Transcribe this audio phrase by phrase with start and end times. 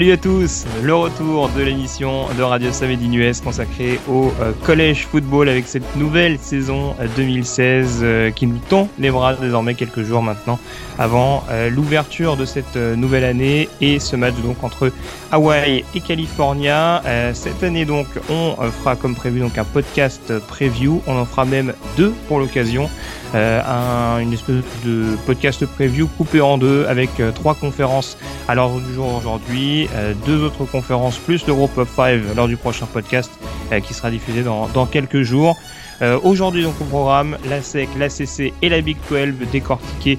[0.00, 5.04] Salut à tous, le retour de l'émission de Radio Samedi US consacrée au euh, collège
[5.04, 10.02] football avec cette nouvelle saison 2016 euh, euh, qui nous tend les bras désormais quelques
[10.02, 10.58] jours maintenant
[10.98, 14.90] avant l'ouverture de cette nouvelle année et ce match donc entre
[15.32, 17.02] Hawaï et California.
[17.32, 21.72] cette année donc on fera comme prévu donc un podcast preview, on en fera même
[21.96, 22.90] deux pour l'occasion.
[23.32, 28.16] Un, une espèce de podcast preview coupé en deux avec trois conférences
[28.48, 32.48] à l'ordre du jour aujourd'hui euh, deux autres conférences plus le groupe of five lors
[32.48, 33.30] du prochain podcast
[33.72, 35.56] euh, qui sera diffusé dans, quelques jours.
[36.02, 40.18] Euh, aujourd'hui donc au programme la SEC, la CC et la Big 12 décortiqués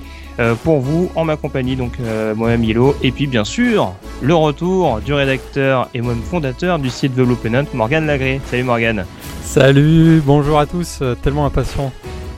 [0.64, 2.00] pour vous en ma compagnie donc
[2.36, 7.14] moi-même Yellow et puis bien sûr le retour du rédacteur et moi-même fondateur du site
[7.14, 8.40] The Blue Pennant Morgan Lagré.
[8.50, 9.06] Salut Morgan.
[9.44, 11.92] Salut, bonjour à tous, tellement impatient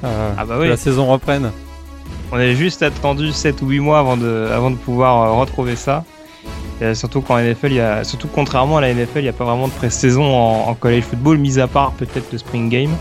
[0.04, 1.52] ah bah que la saison reprenne.
[2.32, 6.04] On avait juste attendu 7 ou 8 mois avant de, avant de pouvoir retrouver ça.
[6.82, 9.34] Euh, surtout qu'en NFL, il y a, surtout contrairement à la NFL, il n'y a
[9.34, 12.92] pas vraiment de pré-saison en, college football, mis à part peut-être le spring game.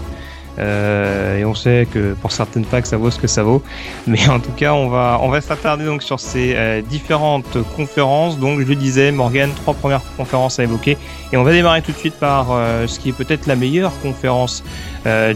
[0.59, 3.63] Euh, et on sait que pour certaines packs ça vaut ce que ça vaut.
[4.07, 8.39] Mais en tout cas, on va, on va s'attarder donc sur ces euh, différentes conférences.
[8.39, 10.97] Donc, je disais, Morgan, trois premières conférences à évoquer.
[11.33, 12.49] Et on va démarrer tout de suite par
[12.87, 14.63] ce qui est peut-être la meilleure conférence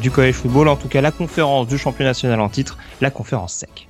[0.01, 3.55] du college football, en tout cas la conférence du champion national en titre, la conférence
[3.55, 3.89] SEC.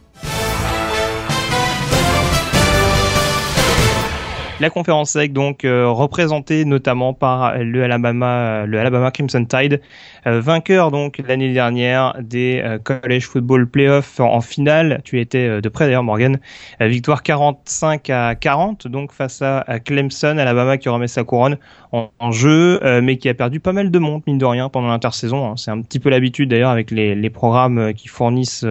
[4.59, 9.83] La conférence SEC donc euh, représentée notamment par le Alabama, le Alabama Crimson Tide,
[10.27, 15.03] euh, vainqueur donc l'année dernière des euh, College Football Playoffs en, finale.
[15.05, 16.39] Tu étais de près d'ailleurs Morgan.
[16.81, 21.59] victoire 45 à 40 donc face à, Clemson, Alabama qui remet sa couronne
[21.93, 25.51] en, jeu, mais qui a perdu pas mal de monde mine de rien pendant l'intersaison.
[25.51, 25.55] Hein.
[25.57, 28.67] C'est un petit peu l'habitude d'ailleurs avec les, les, programmes qui fournissent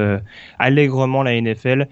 [0.60, 1.88] allègrement la NFL.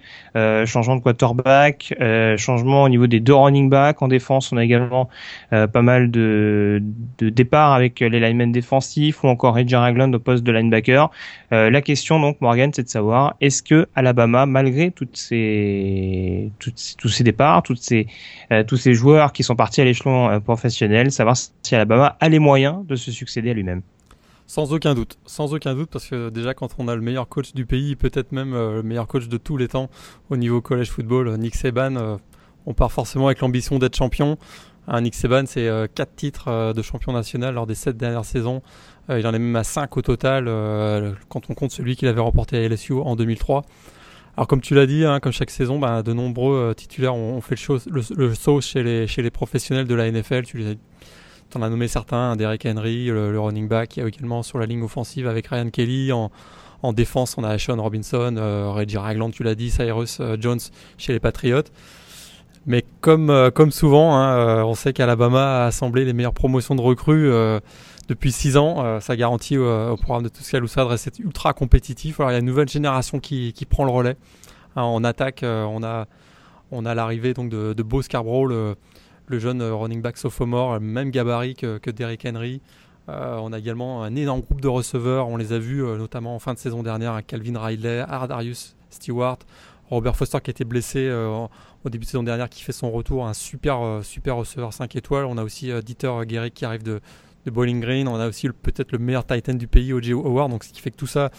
[0.64, 1.94] changement de quarterback,
[2.36, 5.08] changement au niveau des deux running backs en défense, on a également
[5.52, 6.82] euh, pas mal de,
[7.20, 11.10] départs avec les linemen défensifs ou encore Reggie Ragland au poste de linebacker.
[11.52, 17.08] Euh, la question donc, Morgan, c'est de savoir est-ce que Alabama, malgré toutes ces, tous
[17.08, 22.16] ces départs, euh, tous ces joueurs qui sont partis à l'échelon professionnel, savoir si Alabama
[22.20, 23.82] a les moyens de se succéder à lui-même?
[24.46, 27.54] Sans aucun doute, sans aucun doute, parce que déjà quand on a le meilleur coach
[27.54, 29.88] du pays, peut-être même le meilleur coach de tous les temps
[30.28, 32.18] au niveau college football, Nick Saban,
[32.66, 34.38] on part forcément avec l'ambition d'être champion.
[34.86, 38.24] Un Nick Saban, c'est 4 euh, titres euh, de champion national lors des 7 dernières
[38.24, 38.62] saisons.
[39.08, 40.44] Euh, il en est même à 5 au total
[41.28, 43.62] quand on compte celui qu'il avait remporté à LSU en 2003.
[44.36, 47.56] Alors comme tu l'as dit, hein, comme chaque saison, bah, de nombreux titulaires ont, fait
[47.68, 50.42] le, le, saut chez les, chez les professionnels de la NFL.
[50.44, 50.58] Tu
[51.54, 54.58] en as nommé certains, hein, Derek Henry, le, running back, il y a également sur
[54.58, 56.10] la ligne offensive avec Ryan Kelly.
[56.10, 56.32] En,
[56.82, 58.34] en défense, on a Sean Robinson,
[58.74, 60.58] Reggie Ragland, tu l'as dit, Cyrus Jones
[60.98, 61.62] chez les Patriots.
[62.66, 66.74] Mais comme, euh, comme souvent, hein, euh, on sait qu'Alabama a assemblé les meilleures promotions
[66.74, 67.60] de recrues euh,
[68.08, 69.00] depuis 6 ans.
[69.00, 72.20] ça garantit au programme de Tuscaloosa de rester ultra compétitif.
[72.20, 74.16] Alors il y a une nouvelle génération qui, prend le relais.
[74.76, 76.06] Hein, en attaque, on a,
[76.94, 82.26] l'arrivée de, de Bo Scarborough, le, jeune running back sophomore, même gabarit que, que Derrick
[82.26, 82.60] Henry.
[83.08, 85.28] on a également un énorme groupe de receveurs.
[85.28, 89.38] On les a vus notamment en fin de saison dernière à Calvin Riley, Ardarius Stewart,
[89.88, 91.10] Robert Foster qui était blessé
[91.84, 94.96] au début de saison dernière qui fait son retour, un super, euh, super receveur 5
[94.96, 95.26] étoiles.
[95.26, 97.00] On a aussi euh, Dieter Guéry qui arrive de,
[97.44, 98.08] de Bowling Green.
[98.08, 100.12] On a aussi peut-être le meilleur Titan du pays, O.J.
[100.12, 100.50] Howard.
[100.50, 101.30] Donc ce qui fait que tout ça,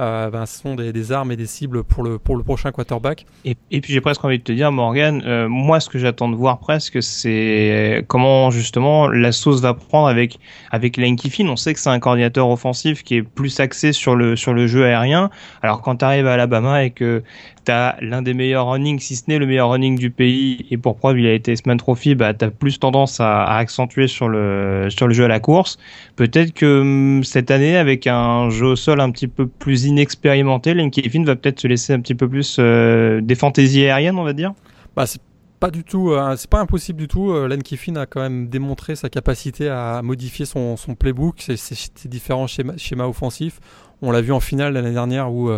[0.00, 3.26] euh, ben, ce sont des, armes et des cibles pour le, pour le prochain quarterback.
[3.44, 6.36] Et, puis j'ai presque envie de te dire, Morgan, euh, moi ce que j'attends de
[6.36, 10.38] voir presque, c'est comment justement la sauce va prendre avec,
[10.70, 11.48] avec Lane Kiffin.
[11.48, 14.66] On sait que c'est un coordinateur offensif qui est plus axé sur le, sur le
[14.66, 15.30] jeu aérien.
[15.62, 17.22] Alors quand tu arrives à Alabama et que
[17.64, 20.96] t'as l'un des meilleurs running, si ce n'est le meilleur running du pays, et pour
[20.96, 24.88] preuve il a été semaine Trophy, bah t'as plus tendance à, à, accentuer sur le
[24.90, 25.78] sur le jeu à la course.
[26.16, 30.74] Peut-être que hum, cette année, avec un jeu au sol un petit peu plus inexpérimenté,
[30.74, 34.24] Lane Kiffin va peut-être se laisser un petit peu plus euh, des fantaisies aériennes, on
[34.24, 34.52] va dire?
[34.96, 35.20] Bah c'est
[35.60, 37.30] pas du tout, euh, c'est pas impossible du tout.
[37.30, 42.46] Euh, Lane Kiffin a quand même démontré sa capacité à modifier son, playbook, ses, différents
[42.46, 43.60] schémas, schémas offensifs.
[44.02, 45.48] On l'a vu en finale l'année dernière où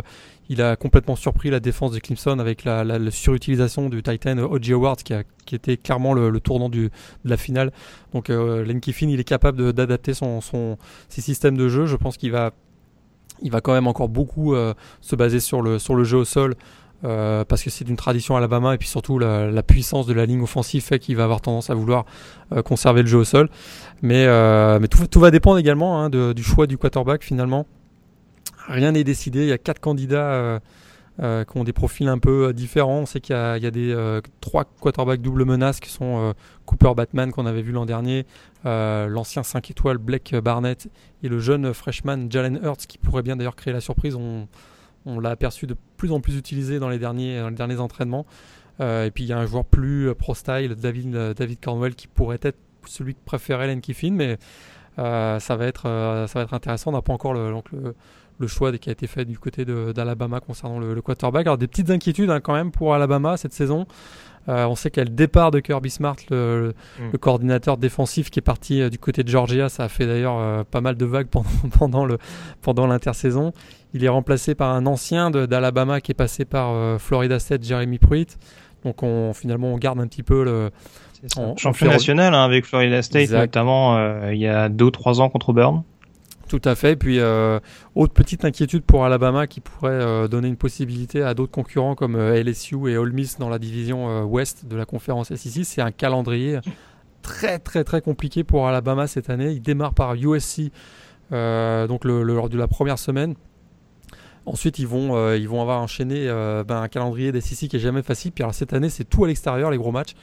[0.49, 4.73] il a complètement surpris la défense de Clemson avec la, surutilisation du Titan O.J.
[4.73, 6.91] Howard qui, a, qui était clairement le, tournant de
[7.25, 7.73] la finale.
[8.13, 10.77] Donc euh, Len Kiffin, il est capable d'adapter son, son,
[11.09, 11.87] ses systèmes de jeu.
[11.87, 12.53] Je pense qu'il va,
[13.43, 16.25] il va quand même encore beaucoup euh, se baser sur le, sur le jeu au
[16.25, 16.55] sol.
[17.05, 20.25] Euh, parce que c'est une tradition à Alabama et puis surtout la, puissance de la
[20.25, 22.07] ligne offensive fait qu'il va avoir tendance à vouloir
[22.53, 23.51] euh, conserver le jeu au sol.
[24.01, 24.27] Mais,
[24.79, 27.67] mais tout, tout, va dépendre également hein, de, du choix du quarterback finalement.
[28.69, 29.43] Rien n'est décidé.
[29.43, 30.61] Il y a quatre candidats
[31.21, 33.01] euh, euh, qui ont des profils un peu différents.
[33.01, 36.35] On sait qu'il y, a des trois quarterbacks double menace qui sont
[36.67, 38.27] Cooper Batman qu'on avait vu l'an dernier,
[38.65, 40.89] l'ancien 5 étoiles Blake Barnett
[41.23, 44.17] et le jeune freshman Jalen Hurts qui pourrait bien d'ailleurs créer la surprise.
[44.17, 48.27] On, l'a aperçu de plus en plus utilisé dans les derniers, dans les derniers entraînements.
[48.81, 52.59] et puis il y a un joueur plus pro-style, David, David Cornwell, qui pourrait être
[52.87, 54.39] celui que préférait Len Kiffin, mais
[54.99, 56.91] euh, ça, va être, euh, ça va être intéressant.
[56.91, 57.95] On n'a pas encore le, le,
[58.47, 61.47] choix qui a été fait du côté d'Alabama concernant le, quarterback.
[61.47, 63.87] Alors des petites inquiétudes hein, quand même pour Alabama cette saison.
[64.47, 67.17] Euh, on sait a le départ de Kirby Smart, le, mm.
[67.17, 69.71] coordinateur défensif qui est parti du côté de Georgia.
[69.71, 71.49] Ça a fait d'ailleurs pas mal de vagues pendant,
[71.79, 72.19] pendant, le,
[72.61, 73.53] pendant l'intersaison.
[73.95, 78.37] Il est remplacé par un ancien d'Alabama qui est passé par Florida State, Jeremy Pruitt.
[78.85, 80.71] Donc on, finalement on garde un petit peu le,
[81.57, 85.31] champion national hein, avec Florida State, notamment euh, il y a 2 ou 3 ans
[85.31, 85.83] contre Burn.
[86.55, 86.95] Tout à fait.
[86.95, 87.59] Puis, euh,
[87.97, 92.17] autre petite inquiétude pour Alabama qui pourrait euh, donner une possibilité à d'autres concurrents comme
[92.17, 96.61] LSU et Ole Miss dans la division ouest de la conférence SEC, c'est un calendrier
[97.23, 99.51] très très très compliqué pour Alabama cette année.
[99.51, 100.71] Il démarre par USC
[101.33, 103.35] donc le, lors de la première semaine.
[104.47, 108.05] Ensuite, ils vont, ils vont avoir enchaîné ben, un calendrier des SEC qui est jamais
[108.05, 108.31] facile.
[108.31, 110.15] Puis alors cette année, c'est tout à l'extérieur, les gros matchs.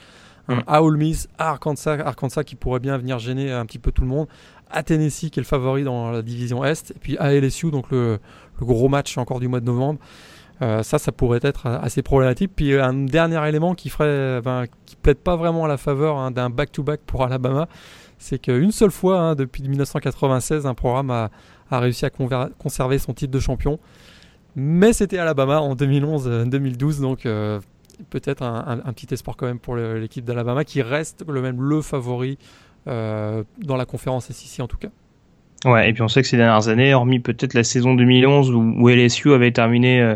[0.47, 0.59] Mm.
[0.67, 4.01] à Ole Miss, à Arkansas, Arkansas qui pourrait bien venir gêner un petit peu tout
[4.01, 4.27] le monde,
[4.71, 7.91] à Tennessee qui est le favori dans la division Est, et puis à LSU, donc
[7.91, 8.19] le,
[8.59, 9.99] gros match encore du mois de novembre.
[10.61, 12.51] Euh, ça, ça pourrait être assez problématique.
[12.55, 14.65] Puis un dernier élément qui ferait, ben,
[15.01, 17.67] plaide pas vraiment à la faveur hein, d'un back-to-back pour Alabama,
[18.19, 21.29] c'est qu'une seule fois hein, depuis 1996, un programme a,
[21.71, 23.79] réussi à conserver son titre de champion.
[24.55, 27.59] Mais c'était Alabama en 2011-2012, donc euh,
[28.09, 32.37] peut-être un, petit espoir quand même pour l'équipe d'Alabama qui reste le même le favori
[32.37, 34.89] euh, dans la conférence SEC en tout cas.
[35.65, 38.89] Ouais, et puis on sait que ces dernières années, hormis peut-être la saison 2011 où,
[38.89, 40.15] LSU avait terminé euh,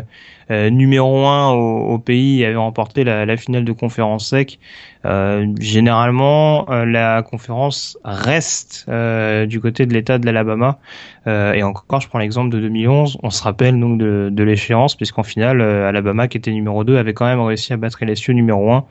[0.50, 4.58] numéro 1 au, pays et avait remporté la, la, finale de conférence sec,
[5.04, 10.78] euh, généralement la conférence reste du côté de l'État de l'Alabama.
[11.26, 15.22] et encore, je prends l'exemple de 2011, on se rappelle donc de, de l'échéance, puisqu'en
[15.22, 18.84] finale, Alabama qui était numéro 2 avait quand même réussi à battre LSU numéro 1.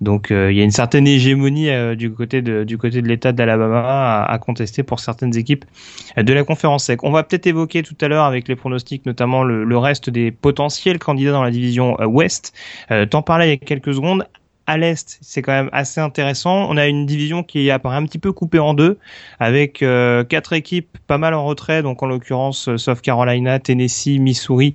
[0.00, 3.80] Donc il y a une certaine hégémonie du côté de du côté de l'État d'Alabama
[3.80, 5.64] à, à contester pour certaines équipes
[6.16, 7.02] de la conférence sec.
[7.02, 10.95] On va peut-être évoquer tout à l'heure avec les pronostics, notamment le, reste des potentiels
[10.98, 12.52] candidats dans la division euh, Ouest.
[12.90, 14.26] Euh, T'en parlais il y a quelques secondes
[14.66, 16.66] à l'est, c'est quand même assez intéressant.
[16.68, 18.98] On a une division qui apparaît un petit peu coupée en deux,
[19.38, 24.18] avec euh, quatre équipes pas mal en retrait, donc en l'occurrence euh, South Carolina, Tennessee,
[24.18, 24.74] Missouri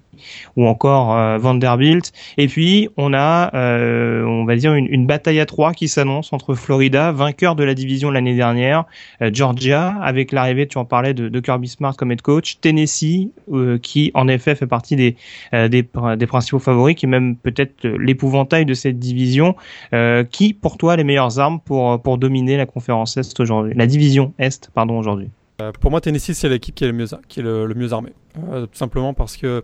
[0.56, 2.14] ou encore euh, Vanderbilt.
[2.38, 7.12] Et puis on a, on va dire, une, bataille à trois qui s'annonce entre Florida,
[7.12, 8.86] vainqueur de la division l'année dernière,
[9.20, 13.30] Georgia, avec l'arrivée, tu en parlais, de, Kirby Smart comme head coach, Tennessee,
[13.82, 15.16] qui en effet fait partie des,
[15.52, 15.84] des,
[16.18, 19.56] des principaux favoris, qui est même peut-être l'épouvantail de cette division.
[19.94, 23.88] Euh, qui, pour toi, les meilleures armes pour, pour dominer la conférence Est aujourd'hui La
[23.88, 25.30] division Est, pardon, aujourd'hui?
[25.62, 28.14] Euh, Pour moi, Tennessee, c'est l'équipe qui est le mieux, armée.
[28.52, 29.64] Euh, tout simplement parce que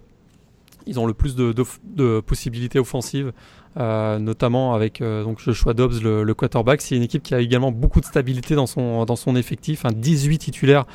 [0.85, 3.33] ils ont le plus de, de, possibilités offensives,
[3.75, 6.79] notamment avec donc Joshua Dobbs, le, quarterback.
[6.79, 9.83] C'est une équipe qui a également beaucoup de stabilité dans son, dans son effectif.
[9.83, 10.85] Un 18 titulaires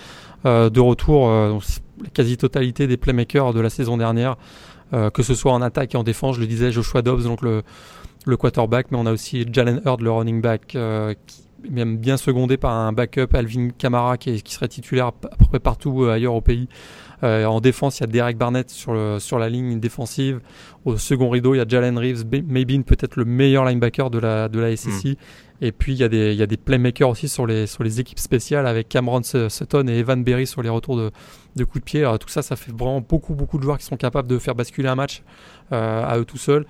[0.47, 4.39] de retour, la quasi-totalité des playmakers de la saison dernière,
[4.93, 6.37] que ce soit en attaque et en défense.
[6.37, 7.63] Je le disais, Joshua Dobbs, donc le,
[8.27, 11.97] le quarterback, mais on a aussi Jalen Hurd, le running back, euh, qui est même
[11.97, 16.13] bien secondé par un backup, Alvin Kamara, qui, serait titulaire à peu près partout euh,
[16.13, 16.69] ailleurs au pays.
[17.23, 20.41] Euh, en défense, il y a Derek Barnett sur, le, sur la ligne défensive.
[20.85, 24.49] Au second rideau, il y a Jalen Reeves, maybe peut-être le meilleur linebacker de la,
[24.49, 25.05] de la SEC.
[25.05, 25.15] Hmm.
[25.61, 27.85] Et puis, il y, a des, il y a des playmakers aussi sur les, sur
[27.85, 31.13] les équipes spéciales avec Cameron Sutton et Evan Berry sur les retours de,
[31.55, 32.01] de coups de pied.
[32.01, 34.57] Alors, tout ça, ça fait vraiment beaucoup, beaucoup de joueurs qui sont capables de faire
[34.57, 35.23] basculer un match
[35.71, 36.67] à eux tout seuls.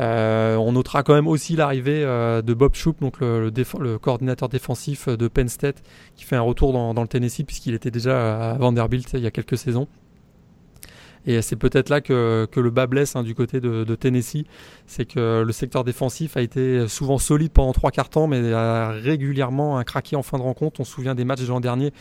[0.00, 4.48] Euh, on notera quand même aussi l'arrivée euh, de Bob Shoop, donc le, le, coordinateur
[4.48, 5.82] défensif de Penn State,
[6.14, 9.30] qui fait un retour dans, le Tennessee puisqu'il était déjà à Vanderbilt il y a
[9.30, 9.88] quelques saisons.
[11.26, 14.44] Et c'est peut-être là que, le bas blesse hein, du côté de, Tennessee.
[14.86, 18.92] C'est que le secteur défensif a été souvent solide pendant trois quarts temps, mais a
[18.92, 20.80] régulièrement craqué en fin de rencontre.
[20.80, 21.92] On se souvient des matchs de l'an dernier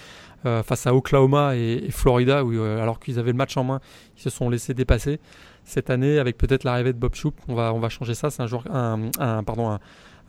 [0.45, 3.81] euh, face à Oklahoma et, Florida, où, alors qu'ils avaient le match en main,
[4.15, 5.19] ils se sont laissés dépasser
[5.67, 7.36] cette année avec peut-être l'arrivée de Bob Shoop.
[7.50, 8.29] On va, on va changer ça.
[8.29, 9.77] C'est un, un,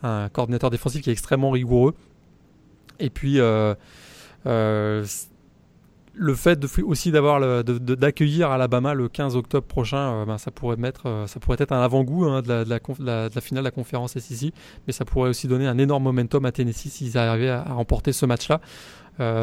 [0.02, 1.95] un, coordinateur défensif qui est extrêmement rigoureux.
[2.99, 3.73] Et puis, euh,
[4.47, 5.07] euh,
[6.12, 10.76] le fait de, aussi d'avoir d'accueillir Alabama le 15 octobre prochain, euh, ben, ça pourrait
[10.76, 14.18] mettre, ça pourrait être un avant-goût hein, de, la, de, la, finale de la conférence
[14.18, 14.52] SEC,
[14.88, 18.26] mais ça pourrait aussi donner un énorme momentum à Tennessee s'ils arrivaient à, remporter ce
[18.26, 18.61] match-là.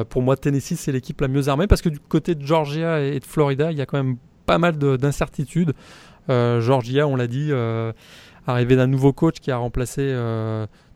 [0.10, 3.22] pour moi, Tennessee, c'est l'équipe la mieux armée parce que du côté de Georgia et
[3.22, 5.74] de Florida, il y a quand même pas mal d'incertitudes.
[6.28, 7.52] Georgia, on l'a dit,
[8.48, 10.14] arrivé d'un nouveau coach qui a remplacé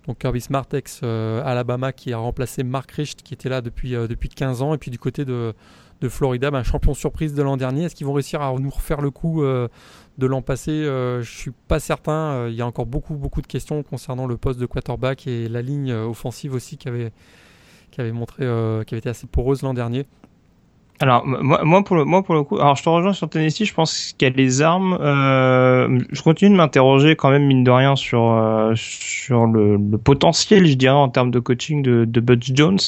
[0.07, 4.29] donc Kirby Smart ex Alabama qui a remplacé Mark Richt qui était là depuis, depuis
[4.29, 4.73] 15 ans.
[4.73, 5.53] Et puis du côté de,
[6.07, 7.83] Florida, ben, champion surprise de l'an dernier.
[7.83, 10.71] Est-ce qu'ils vont réussir à nous refaire le coup de l'an passé?
[10.71, 12.47] Je suis pas certain.
[12.47, 15.61] Il y a encore beaucoup, beaucoup de questions concernant le poste de quarterback et la
[15.61, 17.11] ligne offensive aussi qui avait,
[17.91, 18.45] qui avait montré,
[18.87, 20.07] qui avait été assez poreuse l'an dernier.
[21.01, 23.63] Alors moi, moi pour le moi pour le coup, alors je te rejoins sur Tennessee,
[23.63, 24.97] je pense qu'il y a les armes.
[24.99, 30.67] Euh, je continue de m'interroger quand même mine de rien sur euh, sur le, potentiel,
[30.67, 32.79] je dirais en termes de coaching de, de Jones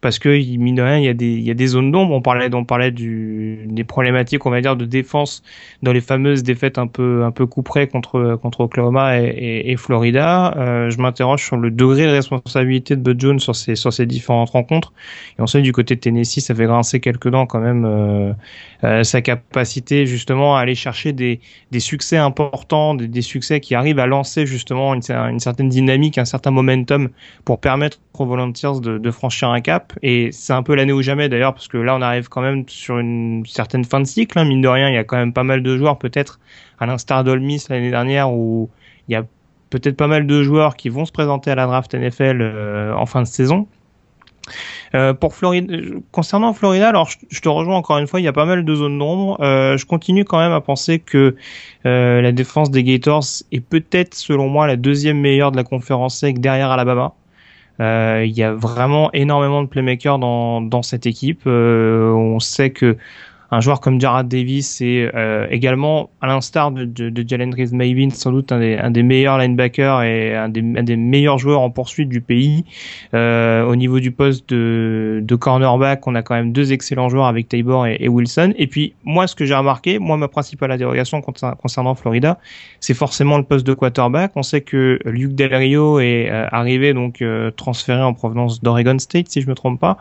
[0.00, 2.14] parce que mine de rien, il y a des il y a des zones d'ombre.
[2.14, 5.42] On parlait on parlait du des problématiques, on va dire, de défense
[5.82, 10.54] dans les fameuses défaites un peu un peu couperées contre contre Oklahoma et, et, Florida.
[10.56, 14.06] Euh, je m'interroge sur le degré de responsabilité de Bud Jones sur ces sur ces
[14.06, 14.92] différentes rencontres.
[15.38, 18.32] Et on sait du côté de Tennessee, ça fait grincer quelques dents quand même euh,
[18.84, 21.40] euh, sa capacité justement à aller chercher des
[21.72, 26.18] des succès importants, des, des succès qui arrivent à lancer justement une, une certaine dynamique,
[26.18, 27.08] un certain momentum
[27.44, 31.02] pour permettre aux Volunteers de, de franchir un cap et c'est un peu l'année ou
[31.02, 34.38] jamais d'ailleurs parce que là on arrive quand même sur une certaine fin de cycle.
[34.38, 34.44] Hein.
[34.44, 36.40] Mine de rien, il y a quand même pas mal de joueurs, peut-être
[36.78, 38.70] à l'instar d'Olmis l'année dernière où
[39.08, 39.24] il y a
[39.70, 43.06] peut-être pas mal de joueurs qui vont se présenter à la draft NFL euh, en
[43.06, 43.66] fin de saison.
[44.94, 48.32] Euh, pour Floride, concernant Florida, alors je, te rejoins encore une fois, il y a
[48.32, 49.38] pas mal de zones d'ombre.
[49.42, 51.36] Euh, je continue quand même à penser que
[51.84, 56.38] la défense des Gators est peut-être, selon moi, la deuxième meilleure de la conférence SEC
[56.38, 57.12] derrière Alabama.
[57.80, 61.42] Euh, il y a vraiment énormément de playmakers dans, dans cette équipe.
[61.46, 62.96] Euh, on sait que
[63.50, 67.72] un joueur comme Jared Davis est euh, également, à l'instar de, de, de Jalen Reese
[67.72, 71.38] Mavin, sans doute un des, un des meilleurs linebackers et un des, un des meilleurs
[71.38, 72.64] joueurs en poursuite du pays.
[73.14, 77.26] Euh, au niveau du poste de, de cornerback, on a quand même deux excellents joueurs
[77.26, 78.52] avec Tabor et, et Wilson.
[78.56, 82.38] Et puis moi, ce que j'ai remarqué, moi ma principale interrogation concernant Florida,
[82.80, 84.32] c'est forcément le poste de quarterback.
[84.36, 88.98] On sait que Luke Del Rio est euh, arrivé donc euh, transféré en provenance d'Oregon
[88.98, 89.96] State, si je me trompe pas.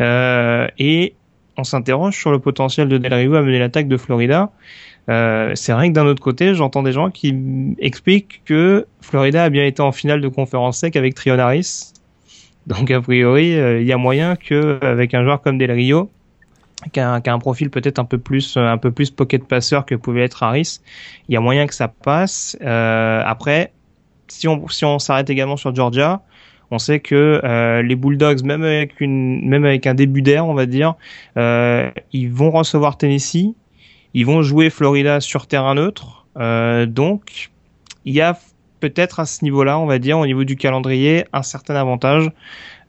[0.00, 1.14] Euh, et
[1.58, 4.50] on s'interroge sur le potentiel de Del Rio à mener l'attaque de Florida.
[5.10, 7.34] Euh, c'est vrai que d'un autre côté, j'entends des gens qui
[7.78, 11.92] expliquent que Florida a bien été en finale de conférence sec avec Trion Harris.
[12.66, 16.10] Donc a priori, euh, il y a moyen que avec un joueur comme Del Rio,
[16.92, 20.22] qui a, un profil peut-être un peu plus un peu plus pocket passeur que pouvait
[20.22, 20.80] être Harris,
[21.28, 22.56] il y a moyen que ça passe.
[22.62, 23.72] Euh, après,
[24.28, 26.22] si on si on s'arrête également sur Georgia,
[26.70, 30.54] on sait que euh, les Bulldogs, même avec une, même avec un début d'air, on
[30.54, 30.94] va dire,
[31.36, 33.54] euh, ils vont recevoir Tennessee,
[34.14, 36.26] ils vont jouer Florida sur terrain neutre.
[36.38, 37.50] Euh, donc,
[38.04, 38.38] il y a
[38.80, 42.30] peut-être à ce niveau-là, on va dire, au niveau du calendrier, un certain avantage.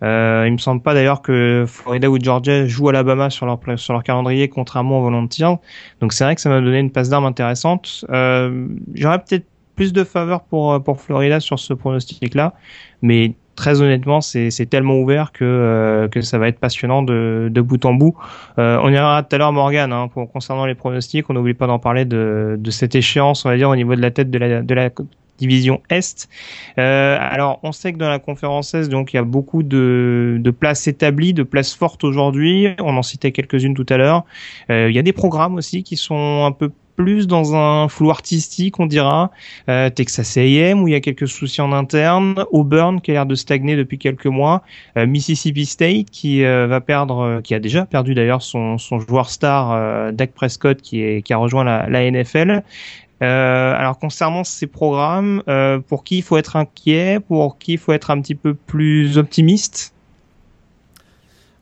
[0.02, 3.94] Euh, il me semble pas d'ailleurs que Florida ou Georgia jouent Alabama sur leur sur
[3.94, 5.56] leur calendrier, contrairement aux Volunteers.
[6.00, 8.06] Donc c'est vrai que ça m'a donné une passe d'armes intéressante.
[8.10, 9.46] Euh, J'aurais peut-être
[9.76, 12.54] plus de faveur pour pour Florida sur ce pronostic-là,
[13.02, 17.84] mais très honnêtement, c'est tellement ouvert que, euh, que ça va être passionnant de, bout
[17.84, 18.16] en bout.
[18.58, 21.30] Euh, on ira tout à l'heure Morgan hein, concernant les pronostics.
[21.30, 24.12] On n'oublie pas d'en parler de, cette échéance, on va dire, au niveau de la
[24.12, 24.90] tête de la,
[25.40, 26.30] division Est.
[26.78, 30.38] Euh, alors, on sait que dans la conférence Est, donc il y a beaucoup de,
[30.40, 32.68] de places établies, de places fortes aujourd'hui.
[32.80, 34.24] On en citait quelques-unes tout à l'heure.
[34.70, 38.12] Euh, il y a des programmes aussi qui sont un peu plus dans un flou
[38.12, 39.32] artistique, on dira.
[39.70, 43.26] Euh, Texas A&M où il y a quelques soucis en interne, Auburn qui a l'air
[43.26, 44.64] de stagner depuis quelques mois,
[44.98, 50.12] euh, Mississippi State qui euh, va perdre, qui a déjà perdu d'ailleurs son, joueur star
[50.12, 52.64] Dak Prescott qui, a rejoint la NFL.
[53.22, 55.42] alors concernant ces programmes,
[55.88, 59.18] pour qui il faut être inquiet, pour qui il faut être un petit peu plus
[59.18, 59.94] optimiste?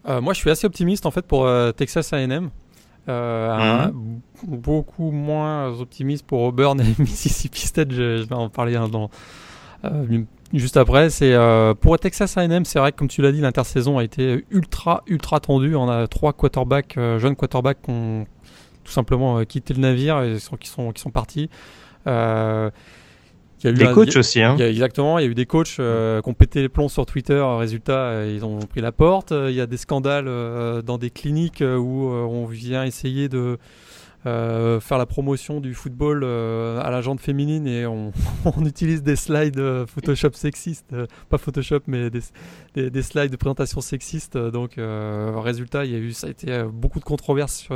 [0.07, 2.49] Moi, je suis assez optimiste en fait pour Texas A&M.
[3.09, 4.21] Euh, mhm.
[4.43, 7.91] beaucoup moins optimiste pour Auburn et Mississippi State.
[7.91, 9.09] Je, vais en parler dans,
[9.85, 10.23] euh,
[10.53, 11.09] juste après.
[11.09, 14.45] C'est euh, pour Texas A&M, c'est vrai que comme tu l'as dit, l'intersaison a été
[14.51, 15.75] ultra ultra tendue.
[15.75, 18.25] On a trois quarterbacks, jeunes quarterbacks qui ont
[18.83, 21.49] tout simplement quitté le navire et qui sont qui sont partis.
[23.63, 24.41] Il y a eu des coachs aussi.
[24.41, 24.55] Hein.
[24.57, 26.69] Il y a, exactement, il y a eu des coachs euh, qui ont pété les
[26.69, 27.43] plombs sur Twitter.
[27.57, 29.31] Résultat, euh, ils ont pris la porte.
[29.31, 33.57] Il y a des scandales euh, dans des cliniques où on vient essayer de
[34.25, 38.11] faire la promotion du football à la jante féminine et on,
[38.57, 40.93] on utilise des slides Photoshop sexistes,
[41.29, 42.19] pas Photoshop, mais des,
[42.73, 44.37] des, des, slides de présentation sexistes.
[44.37, 47.69] Donc, résultat, il y a eu, ça a été beaucoup de controverses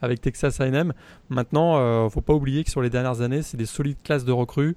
[0.00, 0.92] avec Texas A&M.
[1.28, 4.76] Maintenant, faut pas oublier que sur les dernières années, c'est des solides classes de recrues.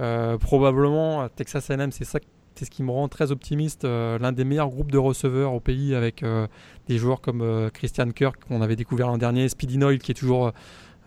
[0.00, 2.18] Euh, probablement, Texas A&M, c'est ça
[2.60, 3.84] ce qui me rend très optimiste.
[3.84, 6.46] Euh, l'un des meilleurs groupes de receveurs au pays avec euh,
[6.86, 10.52] des joueurs comme Christian Kirk qu'on avait découvert l'an dernier, Speedy Noyle qui est toujours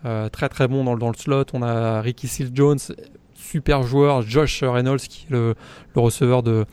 [0.04, 1.46] très très bon dans, le slot.
[1.54, 2.80] On a Ricky Seal Jones,
[3.34, 4.22] super joueur.
[4.22, 5.56] Josh Reynolds, qui est le,
[5.96, 6.65] receveur de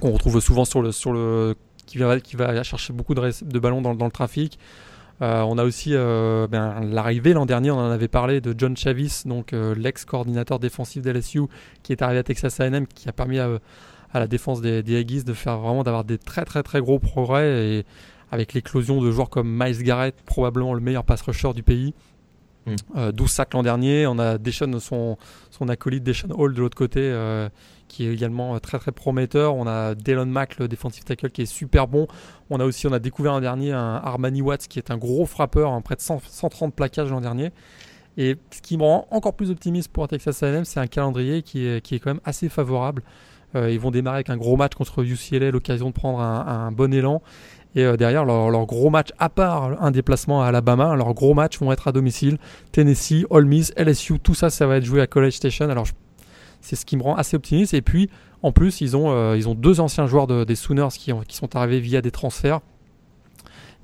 [0.00, 1.54] qu'on retrouve souvent sur le
[1.86, 4.58] qui va qui chercher beaucoup de, de ballons dans le trafic.
[5.22, 8.76] Euh, on a aussi euh, ben, l'arrivée l'an dernier, on en avait parlé de John
[8.76, 11.42] Chavis, donc euh, l'ex-coordinateur défensif d'LSU,
[11.84, 13.60] qui est arrivé à Texas A&M, qui a permis à,
[14.14, 17.66] la défense des, des Aggies de faire vraiment d'avoir des très très très gros progrès
[17.66, 17.86] et
[18.32, 21.94] avec l'éclosion de joueurs comme Miles Garrett, probablement le meilleur pass rusher du pays.
[22.66, 23.26] 12 mm.
[23.26, 24.06] sacs l'an dernier.
[24.06, 25.16] On a Deshaun, son,
[25.50, 27.00] son acolyte Deshaun Hall de l'autre côté,
[27.88, 29.54] qui est également très très prometteur.
[29.56, 32.06] On a Delon Mack, le defensive tackle, qui est super bon.
[32.50, 35.26] On a aussi, on a découvert l'an dernier un Armani Watts, qui est un gros
[35.26, 37.50] frappeur, près de 130 plaquages l'an dernier.
[38.16, 41.66] Et ce qui me rend encore plus optimiste pour Texas A&M, c'est un calendrier qui
[41.66, 43.02] est, qui est quand même assez favorable.
[43.54, 46.92] Euh, ils vont démarrer avec un gros match contre UCLA, l'occasion de prendre un, bon
[46.92, 47.22] élan.
[47.74, 51.58] Et euh, derrière, leur, gros match, à part un déplacement à Alabama, leurs gros matchs
[51.58, 52.38] vont être à domicile.
[52.70, 55.68] Tennessee, Ole Miss, LSU, tout ça, ça va être joué à College Station.
[55.68, 55.86] Alors
[56.60, 57.74] c'est ce qui me rend assez optimiste.
[57.74, 58.10] Et puis,
[58.42, 61.56] en plus, ils ont, euh, ils ont deux anciens joueurs des Sooners qui, qui, sont
[61.56, 62.60] arrivés via des transferts.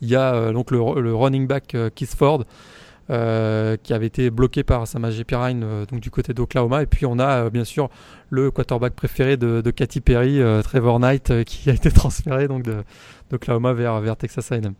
[0.01, 2.45] Il y a euh, donc le, running back Keith Ford.
[3.09, 7.49] Qui avait été bloqué par Samaje Perrine donc du côté d'Oklahoma et puis on a
[7.49, 7.89] bien sûr
[8.29, 12.65] le quarterback préféré de, de Katy Perry Trevor Knight qui a été transféré donc
[13.31, 14.75] d'Oklahoma vers, Texas A&M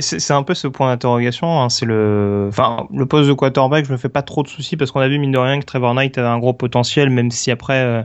[0.00, 1.60] c'est un peu ce point d'interrogation.
[1.60, 1.68] Hein.
[1.68, 3.84] C'est le, enfin, le poste de quarterback.
[3.84, 5.64] Je me fais pas trop de soucis parce qu'on a vu mine de rien que
[5.64, 8.02] Trevor Knight avait un gros potentiel, même si après, euh,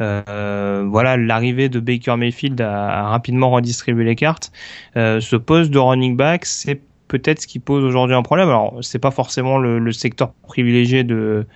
[0.00, 4.50] euh, voilà, l'arrivée de Baker Mayfield a, rapidement redistribué les cartes.
[4.96, 8.48] Euh, ce poste de running back, c'est peut-être ce qui pose aujourd'hui un problème.
[8.48, 11.46] Alors, c'est pas forcément le, secteur privilégié de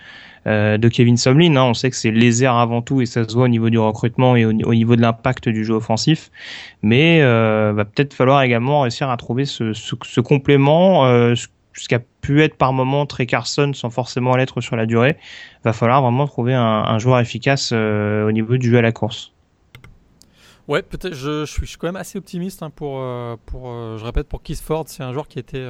[0.46, 1.56] euh, Kevin Somlin.
[1.56, 1.64] Hein.
[1.64, 4.36] On sait que c'est lézard avant tout et ça se voit au niveau du recrutement
[4.36, 6.30] et au, niveau de l'impact du jeu offensif.
[6.82, 11.06] Mais euh, va peut-être falloir également réussir à trouver ce, ce, complément.
[11.06, 11.34] Euh,
[11.78, 15.16] ce qui a pu être par moment très Carson sans forcément l'être sur la durée,
[15.64, 19.32] va falloir vraiment trouver un, joueur efficace euh, au niveau du jeu à la course.
[20.68, 21.14] Ouais, peut-être.
[21.14, 23.00] Je, je, suis, quand même assez optimiste hein, pour,
[23.46, 23.66] pour
[23.98, 24.84] je répète, pour Keith Ford.
[24.86, 25.66] C'est un joueur qui était,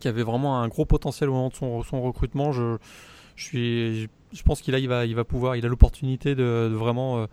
[0.00, 2.50] qui avait vraiment un gros potentiel au moment de son, son recrutement.
[2.52, 2.78] Je,
[3.36, 6.70] je suis, je pense qu'il a, il va, il va pouvoir, il a l'opportunité de,
[6.72, 7.26] vraiment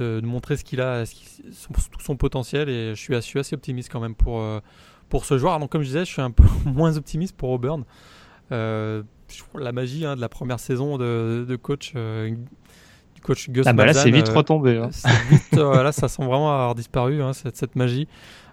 [0.00, 3.54] euh, de, montrer ce qu'il a, son, tout son potentiel et je suis, assez, assez
[3.54, 4.60] optimiste quand même pour, euh,
[5.08, 5.58] pour ce joueur.
[5.58, 7.84] Donc comme je disais, je suis un peu moins optimiste pour Auburn.
[8.52, 9.02] Euh,
[9.54, 11.94] la magie hein, de la première saison de, coach
[13.22, 14.90] coach Gus ah bah là c'est vite retombé hein.
[15.52, 18.08] là ça semble vraiment avoir disparu hein, cette, cette, magie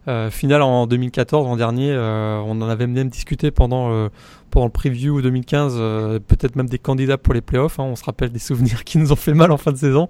[0.07, 4.07] euh, finale en 2014, en dernier, euh, on en avait même discuté pendant, euh,
[4.51, 5.75] pendant le preview 2015,
[6.25, 7.77] peut-être même des candidats pour les playoffs.
[7.77, 7.83] Hein.
[7.83, 10.07] on se rappelle des souvenirs qui nous ont fait mal en fin de saison.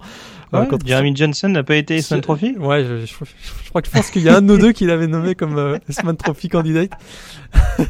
[0.52, 3.12] quand Jeremy Johnson n'a pas été Eastman Trophy Ouais, je,
[3.70, 5.80] crois que je pense qu'il y a un de nous deux qui l'avait nommé comme
[5.88, 6.92] Eastman Trophy candidate.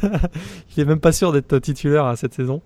[0.75, 2.63] Il est même pas sûr d'être titulaire à cette saison.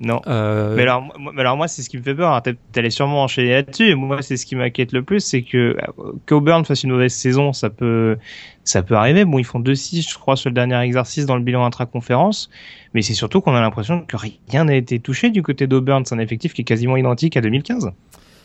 [0.00, 0.20] Non.
[0.26, 2.42] Euh, mais, alors, mais alors moi, c'est ce qui me fait peur.
[2.72, 3.90] T'allais sûrement enchaîner là-dessus.
[3.90, 7.12] Et moi, c'est ce qui m'inquiète le plus, c'est que euh, qu'Auburn fasse une mauvaise
[7.12, 8.16] saison, ça peut,
[8.64, 9.24] ça peut arriver.
[9.24, 12.50] Bon, ils font 2-6, je crois, sur le dernier exercice dans le bilan intra-conférence.
[12.92, 16.04] Mais c'est surtout qu'on a l'impression que rien n'a été touché du côté d'Auburn.
[16.04, 17.90] C'est un effectif qui est quasiment identique à 2015.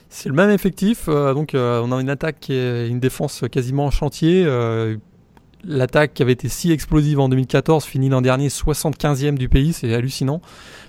[0.10, 1.06] C'est le même effectif.
[1.08, 4.46] Euh, donc, on a une attaque est une défense quasiment en chantier.
[5.66, 9.94] L'attaque qui avait été si explosive en 2014 finit l'an dernier 75e du pays, c'est
[9.94, 10.42] hallucinant.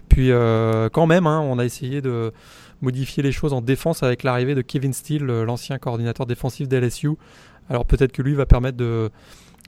[0.08, 2.32] Puis euh, quand même, hein, on a essayé de
[2.80, 7.10] modifier les choses en défense avec l'arrivée de Kevin Steele, l'ancien coordinateur défensif d'LSU.
[7.68, 9.10] Alors peut-être que lui va permettre de,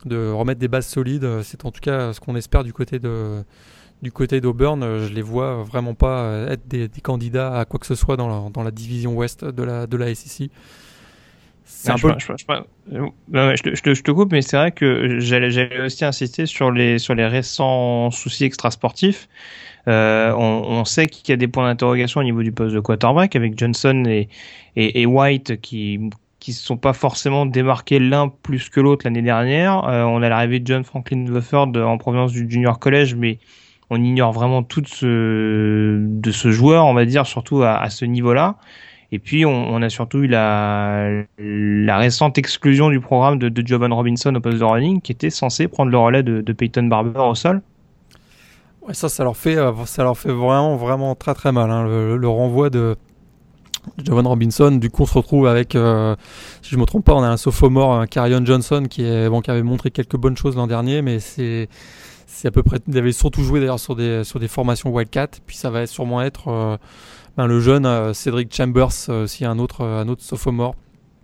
[0.05, 1.41] remettre des bases solides.
[1.43, 4.81] C'est en tout cas ce qu'on espère du côté d'Auburn.
[5.05, 8.49] Je les vois vraiment pas être des, candidats à quoi que ce soit dans la,
[8.49, 10.49] dans la division ouest de la, de la SEC.
[11.65, 12.13] C'est un je, peu...
[12.19, 18.11] je, te, coupe, mais c'est vrai que j'allais aussi insister sur les, sur les récents
[18.11, 19.29] soucis extrasportifs.
[19.87, 22.79] Euh, on, on, sait qu'il y a des points d'interrogation au niveau du poste de
[22.79, 24.29] quarterback avec Johnson et,
[24.75, 25.99] et, et White qui
[26.39, 29.87] qui se sont pas forcément démarqués l'un plus que l'autre l'année dernière.
[29.87, 33.39] Euh, on a l'arrivée de John Franklin Bufford en provenance du Junior College, mais
[33.89, 37.89] on ignore vraiment tout de ce, de ce joueur, on va dire, surtout à, à
[37.89, 38.57] ce niveau-là.
[39.13, 41.27] Et puis, on, a surtout eu la,
[41.99, 45.91] récente exclusion du programme de, Jovan Robinson au poste de running, qui était censé prendre
[45.91, 47.61] le relais de, Peyton Barber au sol.
[48.81, 51.69] Ouais, ça, ça leur fait, euh, ça leur fait vraiment, vraiment très très mal.
[51.69, 51.83] Hein,
[52.17, 52.95] le, renvoi de
[54.03, 54.71] Jovan Robinson.
[54.71, 56.15] Du coup, on se retrouve avec, euh,
[56.63, 59.41] si je me trompe pas, on a un sophomore, un Carion Johnson, qui est bon,
[59.41, 61.69] qui avait montré quelques bonnes choses l'an dernier, mais c'est
[62.25, 62.79] c'est à peu près.
[62.87, 65.27] Il avait surtout joué d'ailleurs sur des sur des formations Wildcat.
[65.45, 66.77] Puis ça va sûrement être euh,
[67.37, 70.75] ben, le jeune euh, Cédric Chambers, euh, aussi un autre, euh, un autre sophomore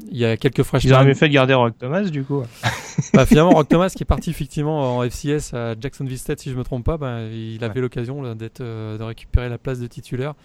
[0.09, 0.93] il y a quelques freshmen.
[0.93, 2.41] Ils auraient mieux fait de garder Rock Thomas du coup.
[3.13, 6.55] bah, finalement, Rock Thomas qui est parti effectivement en FCS à Jacksonville State, si je
[6.55, 10.35] me trompe pas, bah, il avait l'occasion d'être de récupérer la place de titulaire.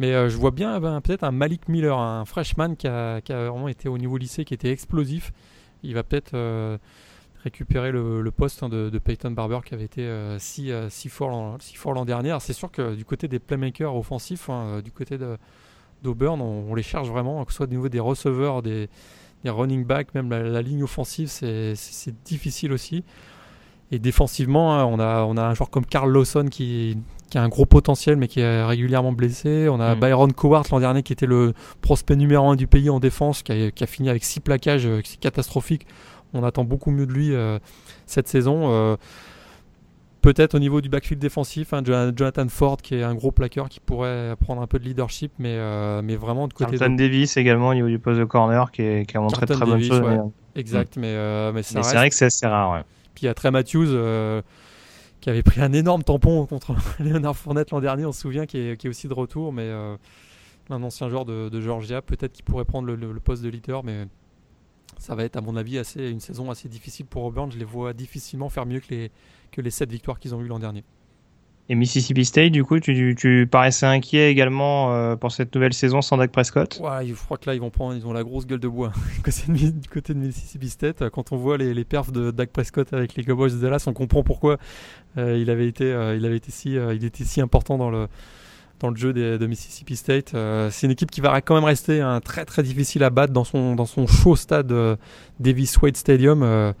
[0.00, 3.50] Mais je vois bien ben, peut-être un Malik Miller, un freshman qui a, qui a,
[3.50, 5.32] vraiment été au niveau lycée, qui était explosif.
[5.84, 6.32] Il va peut-être
[7.44, 11.30] récupérer le, poste hein, de, Peyton Barber qui avait été euh, si, euh, si, fort
[11.30, 12.36] l'an dernier.
[12.40, 15.18] C'est sûr que du côté des playmakers offensifs, hein, euh, du côté
[16.02, 18.88] d'Auburn, on, les cherche vraiment, que ce soit au niveau des receveurs, des,
[19.44, 23.04] running backs, même la, ligne offensive, c'est difficile aussi.
[23.92, 26.96] Et défensivement, hein, on, a, on a un joueur comme Carl Lawson qui,
[27.28, 29.68] qui, a un gros potentiel mais qui est régulièrement blessé.
[29.68, 30.00] On a mm.
[30.00, 31.52] Byron Cowart l'an dernier qui était le
[31.82, 34.88] prospect numéro un du pays en défense, qui a, qui a fini avec six plaquages,
[35.04, 35.86] c'est catastrophique
[36.34, 37.58] on attend beaucoup mieux de lui euh,
[38.06, 38.70] cette saison.
[38.72, 38.96] Euh,
[40.20, 43.80] peut-être au niveau du backfield défensif, hein, Jonathan Ford qui est un gros plaqueur qui
[43.80, 46.76] pourrait prendre un peu de leadership, mais, euh, mais vraiment de côté.
[46.76, 50.02] Jonathan Davis également au niveau du poste de corner qui, a montré très bonne chose.
[50.56, 52.84] Exact, mais, mais, c'est vrai que c'est assez rare.
[53.14, 54.42] Puis il y a Trey Matthews
[55.20, 58.58] qui avait pris un énorme tampon contre Leonard Fournette l'an dernier, on se souvient, qui
[58.58, 59.70] est, aussi de retour, mais
[60.70, 64.06] un ancien joueur de, Georgia, peut-être qu'il pourrait prendre le, le, poste de leader, mais
[64.98, 67.50] ça va être à mon avis assez, une saison assez difficile pour Auburn.
[67.52, 69.10] Je les vois difficilement faire mieux que les,
[69.52, 70.84] que les 7 victoires qu'ils ont eu l'an dernier.
[71.70, 76.02] Et Mississippi State, du coup, tu, tu paraissais inquiet également euh, pour cette nouvelle saison
[76.02, 76.78] sans Dak Prescott?
[76.82, 78.92] Ouais, je crois que là, ils vont prendre, ils ont la grosse gueule de bois
[79.48, 81.08] du côté de Mississippi State.
[81.08, 83.94] Quand on voit les, les perfs de Dak Prescott avec les Cowboys de Dallas, on
[83.94, 84.58] comprend pourquoi
[85.16, 88.08] euh, il avait été, euh, il avait été si, il était si important dans le,
[88.84, 90.34] dans le jeu de Mississippi State.
[90.34, 93.44] Euh, c'est une équipe qui va quand même rester très très difficile à battre dans
[93.44, 94.96] son, chaud stade euh,
[95.40, 96.42] Davis Wade Stadium.
[96.42, 96.72] Euh,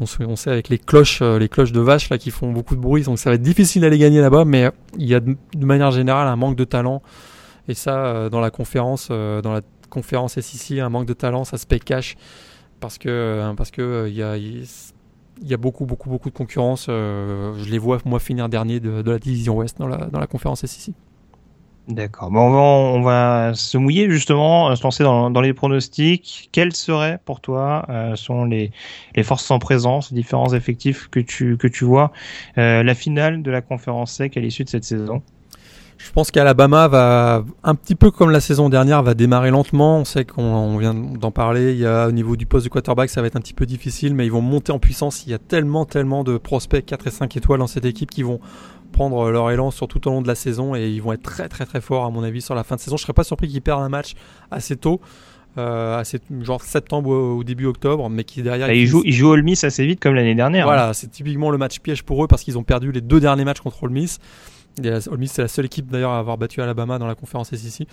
[0.00, 3.02] on, sait avec les cloches, les cloches de vache là qui font beaucoup de bruit,
[3.02, 4.44] donc ça va être difficile d'aller gagner là-bas.
[4.44, 7.02] Mais il y a de, manière générale un manque de talent
[7.68, 11.66] et ça dans la conférence, dans la conférence SEC, un manque de talent, ça se
[11.66, 12.16] paye cash
[12.80, 14.22] parce que y
[15.54, 16.86] a beaucoup, beaucoup, beaucoup de concurrence.
[16.86, 20.26] je les vois, moi, finir dernier de, de la division Ouest dans la, dans la
[20.26, 20.94] conférence SEC.
[21.88, 22.30] D'accord.
[22.30, 26.48] Bon, on, va, se mouiller justement, se lancer dans, les pronostics.
[26.52, 28.70] Quels seraient pour toi euh, sont les,
[29.16, 32.12] les forces en présence, les différents effectifs que tu, que tu vois
[32.58, 35.22] euh, La finale de la conférence SEC à l'issue de cette saison?
[35.98, 39.98] Je pense qu'Alabama va un petit peu comme la saison dernière va démarrer lentement.
[39.98, 41.72] On sait qu'on vient d'en parler.
[41.72, 43.66] Il y a au niveau du poste de quarterback, ça va être un petit peu
[43.66, 45.26] difficile, mais ils vont monter en puissance.
[45.26, 48.22] Il y a tellement, tellement de prospects 4 et 5 étoiles dans cette équipe qui
[48.22, 48.40] vont
[48.90, 51.48] prendre leur élan sur tout au long de la saison et ils vont être très
[51.48, 52.96] très très forts à mon avis sur la fin de saison.
[52.96, 54.14] Je serais pas surpris qu'ils perdent un match
[54.50, 55.00] assez tôt.
[55.58, 58.68] Euh, assez, genre septembre ou, début octobre, mais qui derrière.
[58.68, 60.64] Bah, ils, jouent, ils jouent All Miss assez vite comme l'année dernière.
[60.64, 60.92] Voilà, hein.
[60.92, 63.60] c'est typiquement le match piège pour eux parce qu'ils ont perdu les deux derniers matchs
[63.60, 64.20] contre All Miss.
[64.78, 67.88] All Miss, c'est la seule équipe d'ailleurs à avoir battu Alabama dans la conférence SEC.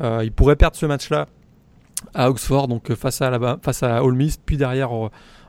[0.00, 1.28] Euh, ils pourraient perdre ce match-là
[2.12, 4.90] à Oxford, donc face à, Alabama, face à All Miss, puis derrière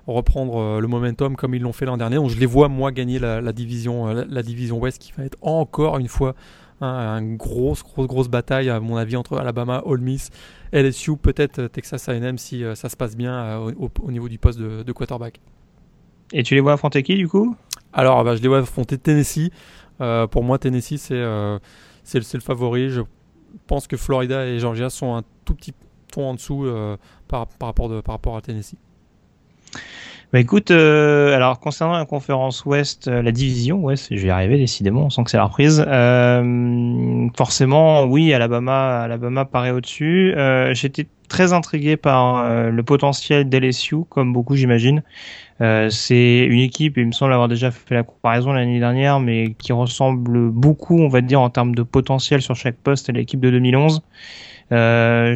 [0.07, 2.15] reprendre euh, le momentum comme ils l'ont fait l'an dernier.
[2.15, 5.37] Donc je les vois moi gagner la, division, euh, la, division Ouest qui va être
[5.41, 6.35] encore une fois
[6.81, 10.29] hein, une grosse, grosse, grosse bataille à mon avis entre Alabama, Ole Miss,
[10.71, 14.91] LSU, peut-être euh, Texas A&M si ça se passe bien au, niveau du poste de,
[14.91, 15.39] quarterback.
[16.33, 17.55] Et tu les vois affronter qui du coup?
[17.93, 19.49] Alors bah, je les vois affronter Tennessee.
[20.31, 21.23] pour moi Tennessee c'est
[22.03, 22.89] c'est le, favori.
[22.89, 23.01] Je
[23.65, 25.73] pense que Florida et Georgia sont un tout petit
[26.13, 26.65] peu en dessous
[27.27, 28.77] par, par, rapport de, par rapport à Tennessee.
[30.33, 34.29] Bah écoute, euh, alors concernant la conférence Ouest, euh, la division Ouest, je vais y
[34.29, 35.85] arriver décidément, on sent que c'est la reprise.
[35.87, 40.33] Euh, forcément, oui, Alabama, Alabama paraît au-dessus.
[40.35, 45.01] Euh, J'étais très intrigué par euh, le potentiel d'LSU, comme beaucoup j'imagine.
[45.61, 49.71] c'est une équipe, il me semble avoir déjà fait la comparaison l'année dernière, mais qui
[49.71, 53.49] ressemble beaucoup, on va dire, en termes de potentiel sur chaque poste à l'équipe de
[53.49, 54.01] 2011.
[54.73, 55.33] Euh,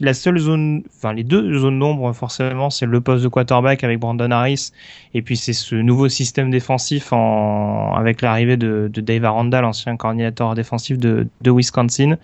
[0.00, 4.00] la, seule zone, enfin les deux zones d'ombre forcément, c'est le poste de quarterback avec
[4.00, 4.72] Brandon Harris,
[5.12, 9.96] et puis c'est ce nouveau système défensif en, avec l'arrivée de, de, Dave Aranda, l'ancien
[9.98, 12.16] coordinateur défensif de, de Wisconsin.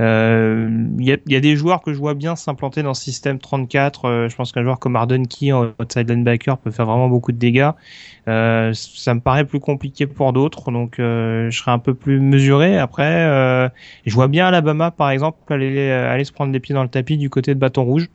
[0.00, 0.68] Euh,
[0.98, 3.38] il y, a, y, a, des joueurs que je vois bien s'implanter dans ce système
[3.38, 4.04] 34.
[4.04, 7.38] Euh, je pense qu'un joueur comme Arden Key, outside linebacker, peut faire vraiment beaucoup de
[7.38, 7.70] dégâts.
[8.28, 12.78] Euh, ça me paraît plus compliqué pour d'autres, donc je serais un peu plus mesuré.
[12.78, 13.70] Après,
[14.04, 17.16] je vois bien Alabama, par exemple, aller, aller se prendre des pieds dans le tapis
[17.16, 18.08] du côté de Bâton Rouge.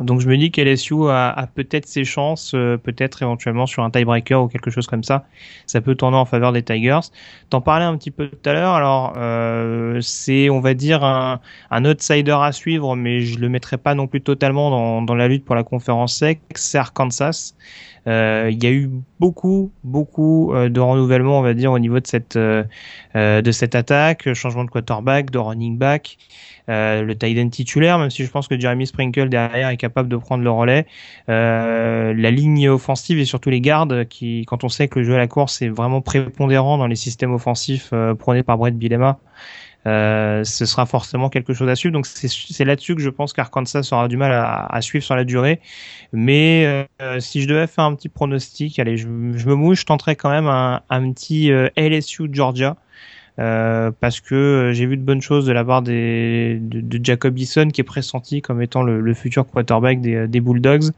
[0.00, 4.42] Donc je me dis qu'LSU a, a peut-être ses chances, peut-être éventuellement sur un tiebreaker
[4.42, 5.24] ou quelque chose comme ça.
[5.66, 7.00] Ça peut tourner en faveur des Tigers.
[7.50, 8.72] T'en parlais un petit peu tout à l'heure.
[8.72, 13.76] Alors euh, c'est, on va dire, un, un, outsider à suivre, mais je le mettrai
[13.76, 16.40] pas non plus totalement dans, dans la lutte pour la conférence sec.
[16.54, 17.54] C'est Arkansas.
[18.06, 18.90] Il y a eu
[19.20, 24.64] beaucoup, beaucoup de renouvellement, on va dire, au niveau de cette de cette attaque, changement
[24.64, 26.18] de quarterback, de running back.
[26.70, 30.08] Euh, le tight end titulaire, même si je pense que Jeremy Sprinkle derrière est capable
[30.08, 30.86] de prendre le relais.
[31.28, 35.14] Euh, la ligne offensive et surtout les gardes, qui, quand on sait que le jeu
[35.14, 39.18] à la course est vraiment prépondérant dans les systèmes offensifs euh, prônés par Brett Bielema,
[39.86, 41.92] euh, ce sera forcément quelque chose à suivre.
[41.92, 45.24] Donc c'est là-dessus que je pense qu'Arkansas aura du mal à, à, suivre sur la
[45.24, 45.60] durée.
[46.12, 49.86] Mais euh, si je devais faire un petit pronostic, allez, je, je me mouche, je
[49.86, 52.76] tenterais quand même un, un petit LSU Georgia.
[53.40, 57.04] Euh, parce que euh, j'ai vu de bonnes choses de la part des, de, de
[57.04, 60.92] Jacob Eason qui est pressenti comme étant le, le futur quarterback des, des Bulldogs.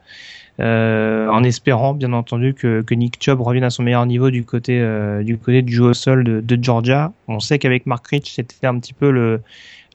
[0.58, 4.42] Euh, en espérant bien entendu que, que, Nick Chubb revienne à son meilleur niveau du
[4.44, 7.12] côté euh, du côté du jeu au sol de, de Georgia.
[7.28, 9.42] On sait qu'avec Mark Rich c'était un petit peu le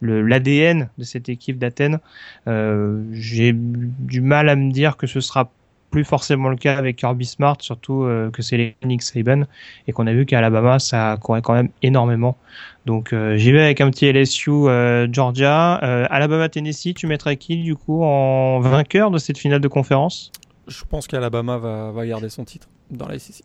[0.01, 1.99] l'ADN de cette équipe d'Athènes.
[2.47, 5.51] Euh, J'ai du mal à me dire que ce sera
[5.91, 9.43] plus forcément le cas avec Kirby Smart, surtout euh, que c'est les Nick Saban
[9.87, 12.37] et qu'on a vu qu'à Alabama ça courait quand même énormément.
[12.85, 16.93] Donc euh, j'y vais avec un petit LSU euh, Georgia, Alabama Tennessee.
[16.95, 20.31] Tu mettrais qui du coup en vainqueur de cette finale de conférence?
[20.67, 23.43] Je pense qu'Alabama va, va garder son titre dans la SEC.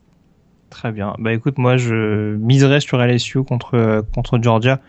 [0.69, 1.15] Très bien.
[1.19, 4.81] Bah écoute, moi je miserais sur LSU contre contre Georgia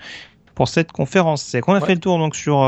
[0.55, 1.43] pour cette conférence.
[1.43, 2.67] C'est qu'on a fait le tour donc sur.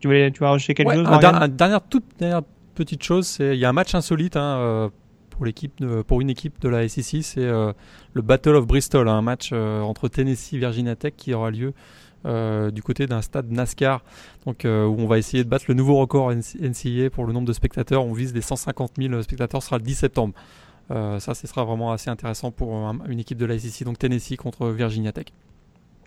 [0.00, 2.42] tu voulais tu vas rajouter quelque chose un, dernière toute dernière
[2.74, 4.88] petite chose, c'est il y a un match insolite hein, euh,
[5.30, 7.72] pour l'équipe, pour une équipe de la SEC, c'est euh,
[8.12, 11.50] le Battle of Bristol, hein, un match euh, entre Tennessee et Virginia Tech qui aura
[11.50, 11.72] lieu
[12.24, 14.02] du côté d'un stade NASCAR,
[14.46, 17.52] donc où on va essayer de battre le nouveau record NCAA pour le nombre de
[17.52, 18.04] spectateurs.
[18.04, 20.34] On vise les 150 000 spectateurs, ce sera le 10 septembre.
[20.88, 22.74] ça, ce sera vraiment assez intéressant pour
[23.08, 25.26] une équipe de la donc Tennessee contre Virginia Tech.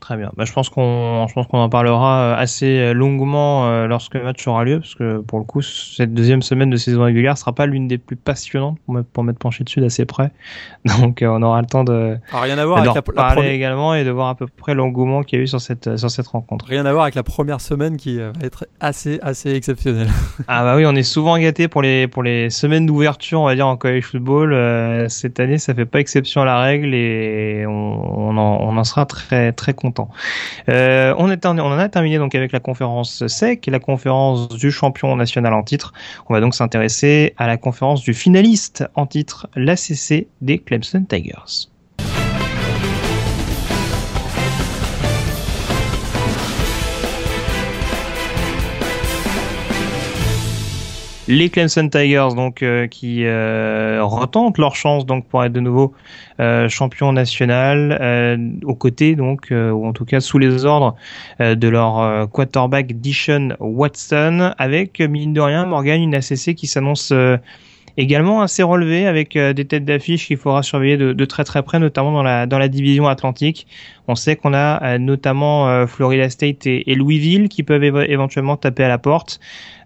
[0.01, 0.31] Très bien.
[0.35, 4.13] Bah, je pense qu'on, je pense qu'on en parlera euh, assez euh, longuement euh, lorsque
[4.15, 7.37] le match aura lieu, parce que pour le coup, cette deuxième semaine de saison régulière
[7.37, 10.31] sera pas l'une des plus passionnantes pour, pour m'être penché dessus d'assez près.
[10.99, 14.03] Donc, on aura le temps de, ah, rien à voir avec la, parler également et
[14.03, 16.65] de voir à peu près l'engouement qu'il y a eu sur cette, sur cette rencontre.
[16.65, 20.09] Rien à voir avec la première semaine qui va être assez, assez exceptionnelle.
[20.47, 23.55] ah bah oui, on est souvent gâté pour les, pour les semaines d'ouverture, on va
[23.55, 25.09] dire en college football.
[25.09, 28.83] cette année, ça fait pas exception à la règle et on, on en, on en
[28.83, 29.84] sera très, très content
[30.69, 35.53] euh, on, en a terminé donc avec la conférence SEC la conférence du champion national
[35.53, 35.93] en titre.
[36.29, 41.69] On va donc s'intéresser à la conférence du finaliste en titre, l'ACC des Clemson Tigers.
[51.27, 55.93] Les Clemson Tigers donc euh, qui euh, retentent leur chance donc pour être de nouveau
[56.39, 60.95] euh, champion national euh, aux côtés donc ou en tout cas sous les ordres
[61.39, 67.13] de leur quarterback Dishon Watson avec mine de rien Morgan une ACC qui s'annonce
[67.97, 72.11] également assez relevé avec des têtes d'affiche qu'il faudra surveiller de, très très près, notamment
[72.11, 73.67] dans la dans la division Atlantique.
[74.07, 78.97] On sait qu'on a notamment Florida State et, Louisville qui peuvent éventuellement taper à la
[78.97, 79.39] porte.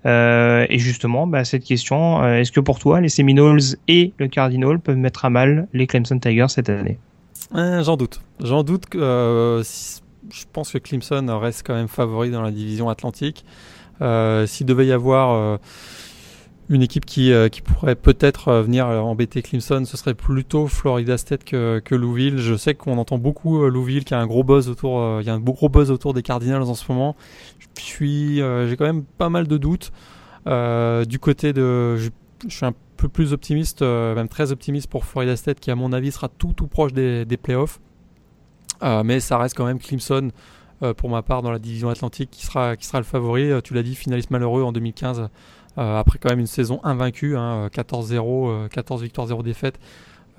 [0.05, 4.27] Euh, et justement, bah, cette question, euh, est-ce que pour toi, les Seminoles et le
[4.27, 6.99] Cardinal peuvent mettre à mal les Clemson Tigers cette année?
[7.55, 8.21] Euh, J'en doute.
[8.41, 8.85] J'en doute
[10.31, 13.43] je pense que Clemson reste quand même favori dans la division Atlantique.
[13.99, 15.59] S'il devait y avoir
[16.69, 21.17] une équipe qui, euh, pourrait peut-être euh, venir euh, embêter Clemson, ce serait plutôt Florida
[21.17, 22.37] State que, que Louisville.
[22.37, 25.39] Je sais qu'on entend beaucoup Louisville, qui a un gros buzz autour, y a un
[25.39, 27.15] gros buzz autour des Cardinals en ce moment.
[27.77, 29.91] Je suis, j'ai quand même pas mal de doutes.
[30.45, 32.09] du côté de, je,
[32.47, 36.11] suis un peu plus optimiste, même très optimiste pour Florida State, qui à mon avis
[36.11, 37.79] sera tout tout proche des, playoffs.
[39.03, 40.29] mais ça reste quand même Clemson.
[40.97, 43.49] pour ma part dans la division Atlantique qui sera, le favori.
[43.63, 45.27] tu l'as dit, finaliste malheureux en 2015 euh,
[45.79, 49.79] après quand même une saison invaincue, 14-0, 14 victoires, 0 défaites,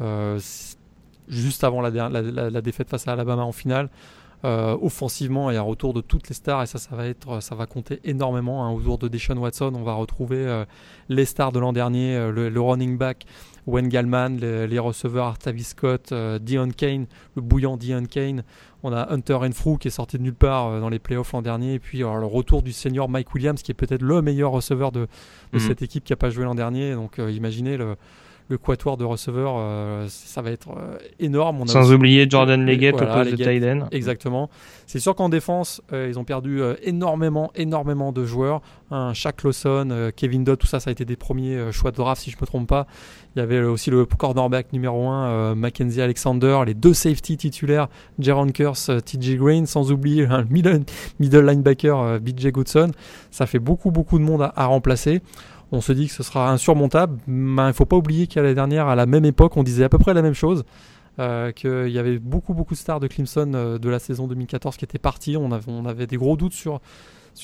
[0.00, 0.38] euh,
[1.28, 3.88] juste avant la, la, défaite face à Alabama en finale.
[4.42, 7.06] Euh, offensivement, il y a un retour de toutes les stars et ça, ça va
[7.06, 8.64] être, ça va compter énormément.
[8.64, 8.72] Hein.
[8.72, 10.64] Autour de Deshaun Watson, on va retrouver
[11.08, 13.26] les stars de l'an dernier, le, running back
[13.66, 18.42] Wayne Gallman, les, receveurs Artavis Scott, Dion Kane, le bouillant Dion Kane.
[18.82, 21.42] On a Hunter Renfrew qui est sorti de nulle part euh, dans les playoffs l'an
[21.42, 21.74] dernier.
[21.74, 25.06] Et puis le retour du senior Mike Williams qui est peut-être le meilleur receveur de,
[25.52, 25.60] mhm.
[25.60, 26.94] cette équipe qui n'a pas joué l'an dernier.
[26.94, 27.96] Donc euh, imaginez le,
[28.50, 31.68] le quatuor de receveurs, euh, ça va être euh, énorme.
[31.68, 34.50] Sans oublier Jordan Leggett au poste de Exactement.
[34.88, 38.60] C'est sûr qu'en défense, euh, ils ont perdu énormément, énormément de joueurs.
[38.90, 42.22] Hein, Shaq Lawson, Kevin Dodd, tout ça, ça a été des premiers choix de draft,
[42.22, 42.88] si je ne me trompe pas.
[43.36, 47.86] Il y avait aussi le cornerback numéro 1, Mackenzie Alexander, les deux safety titulaires,
[48.18, 50.82] Jaron Curse, TJ Green, sans oublier le middle,
[51.20, 52.90] middle linebacker, BJ Goodson.
[53.30, 55.22] Ça fait beaucoup, beaucoup de monde à remplacer.
[55.72, 57.18] On se dit que ce sera insurmontable.
[57.26, 59.84] Mais il ne faut pas oublier qu'à la dernière, à la même époque, on disait
[59.84, 60.64] à peu près la même chose.
[61.18, 64.76] Euh, qu'il y avait beaucoup beaucoup de stars de Clemson euh, de la saison 2014
[64.76, 65.36] qui étaient partis.
[65.36, 66.80] On avait, des gros doutes sur,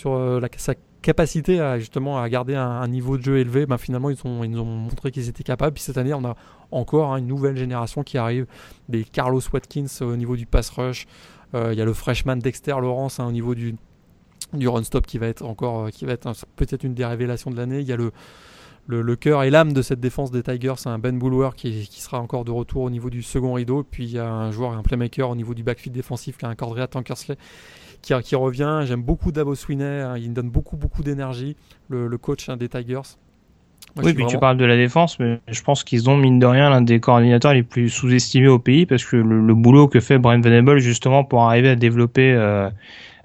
[0.06, 3.66] euh, sa capacité à justement à garder un, niveau de jeu élevé.
[3.66, 5.74] Ben, finalement, ils, ont, nous ont montré qu'ils étaient capables.
[5.74, 6.36] Puis cette année, on a
[6.70, 8.46] encore hein, une nouvelle génération qui arrive.
[8.88, 11.06] Des Carlos Watkins au niveau du pass rush.
[11.54, 13.76] Il y a le freshman Dexter Lawrence hein, au niveau du,
[14.56, 17.56] du run stop qui va être encore qui va être peut-être une des révélations de
[17.56, 17.80] l'année.
[17.80, 18.12] Il y a le
[18.88, 22.20] le, cœur et l'âme de cette défense des Tigers, c'est un Ben Bulwer qui, sera
[22.20, 23.84] encore de retour au niveau du second rideau.
[23.88, 26.48] Puis il y a un joueur, un playmaker au niveau du backfield défensif qui a
[26.48, 27.36] un Cordrea Tankersley
[28.02, 28.82] qui, qui revient.
[28.84, 30.16] J'aime beaucoup Davo Swinney, hein.
[30.16, 31.56] il donne beaucoup beaucoup d'énergie,
[31.88, 33.16] le, coach hein, des Tigers.
[33.96, 36.70] oui, puis tu parles de la défense, mais je pense qu'ils ont, mine de rien,
[36.70, 40.40] l'un des coordinateurs les plus sous-estimés au pays parce que le, boulot que fait Brian
[40.40, 42.70] Venable justement pour arriver à développer euh,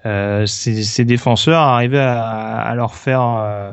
[0.06, 3.22] euh, ses, défenseurs, arriver à, leur faire.
[3.22, 3.72] Euh,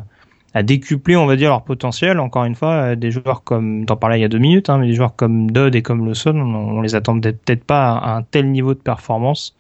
[0.53, 2.19] à décupler, on va dire, leur potentiel.
[2.19, 4.77] Encore une fois, euh, des joueurs comme, t'en parlais il y a deux minutes, hein,
[4.79, 8.15] mais des joueurs comme Dodd et comme Lawson, on, on les attendait peut-être pas à
[8.15, 9.55] un tel niveau de performance.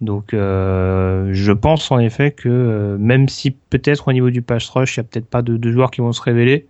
[0.00, 4.68] Donc, euh, je pense en effet que euh, même si peut-être au niveau du pass
[4.70, 6.66] rush, il y a peut-être pas de, de, joueurs qui vont se révéler,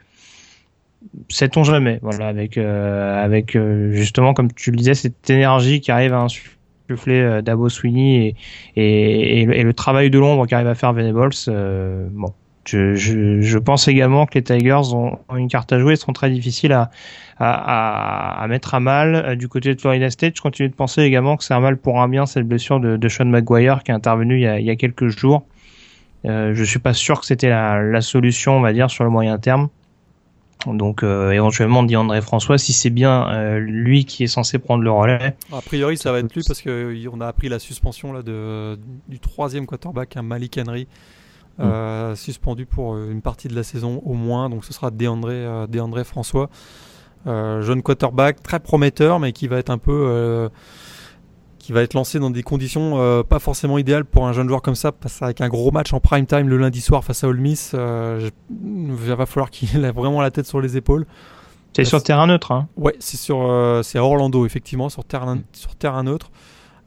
[1.28, 2.00] sait-on jamais.
[2.02, 3.56] Voilà, avec avec
[3.92, 6.56] justement comme tu le disais, cette énergie qui arrive à insuffler
[7.42, 8.34] Dabo Sweeney
[8.76, 11.34] et, et, et, le, travail de l'ombre qui arrive à faire Venables.
[12.12, 12.32] bon,
[12.64, 16.72] je, pense également que les Tigers ont, une carte à jouer, sont très difficiles
[17.38, 19.14] à, mettre à mal.
[19.14, 21.76] Euh, du côté de Florida State, je continue de penser également que c'est un mal
[21.76, 25.08] pour un bien cette blessure de, Sean McGuire qui est intervenue il y a, quelques
[25.08, 25.46] jours.
[26.26, 29.38] Euh, je suis pas sûr que c'était la, solution, on va dire, sur le moyen
[29.38, 29.68] terme.
[30.66, 34.90] Donc euh, éventuellement André François, si c'est bien euh, lui qui est censé prendre le
[34.90, 35.36] relais.
[35.52, 39.18] A priori, ça va être lui parce qu'on a appris la suspension là de, du
[39.18, 40.86] troisième quarterback, un Malik Henry.
[41.58, 41.62] Mm.
[41.62, 44.48] Euh, suspendu pour une partie de la saison au moins.
[44.50, 46.50] Donc ce sera Deandre, euh, François.
[47.26, 50.50] jeune quarterback très prometteur, mais qui va être un peu
[51.60, 54.74] qui va être lancé dans des conditions pas forcément idéales pour un jeune joueur comme
[54.74, 57.38] ça, parce avec un gros match en prime time le lundi soir face à Ole
[57.38, 61.06] Miss, il va falloir qu'il ait vraiment la tête sur les épaules.
[61.76, 66.02] C'est sur terrain neutre, hein Ouais, c'est sur c'est Orlando effectivement, sur terrain sur terrain
[66.02, 66.30] neutre.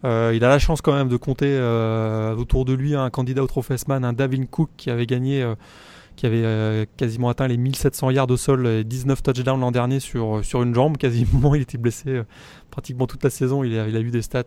[0.06, 3.42] Euh, il a la chance quand même de compter euh, autour de lui un candidat
[3.44, 5.56] au Trophy-Man, un Davin Cook qui avait gagné, euh,
[6.16, 10.44] qui avait quasiment atteint les 1700 yards au sol et 19 touchdowns l'an dernier sur,
[10.44, 11.56] sur une jambe quasiment.
[11.56, 12.22] Il était blessé
[12.72, 13.64] pratiquement toute la saison.
[13.64, 14.44] Il a, a eu des stats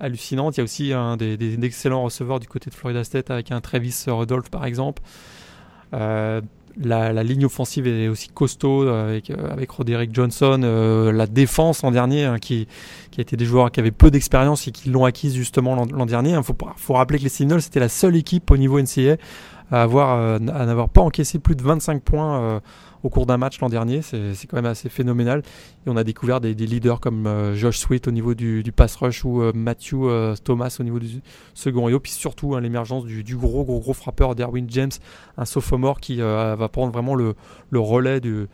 [0.00, 0.56] hallucinantes.
[0.56, 3.52] Il y a aussi un des, des, excellents receveurs du côté de Florida State avec
[3.52, 5.02] un Travis Rudolph par exemple.
[6.76, 9.32] La, ligne offensive est aussi costaud avec,
[9.70, 11.10] Roderick Johnson.
[11.12, 12.68] la défense en dernier, hein, qui,
[13.10, 16.06] qui a été des joueurs qui avaient peu d'expérience et qui l'ont acquise justement l'an
[16.06, 16.30] dernier.
[16.30, 19.16] Il hein, faut, rappeler que les Seminoles, c'était la seule équipe au niveau NCA
[19.70, 22.60] à avoir euh, à n'avoir pas encaissé plus de 25 points euh,
[23.02, 24.02] au cours d'un match l'an dernier.
[24.02, 25.42] C'est quand même assez phénoménal.
[25.86, 29.24] Et on a découvert des, leaders comme euh, Josh Sweet au niveau du, pass rush
[29.24, 30.04] ou Matthew
[30.44, 31.08] Thomas au niveau du
[31.54, 32.00] second rio.
[32.00, 34.90] Puis surtout hein, l'émergence du, gros, gros, gros frappeur Derwin James,
[35.38, 37.34] un sophomore qui va prendre vraiment le,
[37.70, 38.48] le relais du,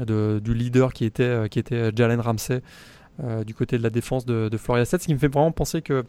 [0.00, 2.62] du leader qui était, qui était Jalen Ramsey.
[3.46, 6.04] Du côté de la défense de, Florida 7, ce qui me fait vraiment penser que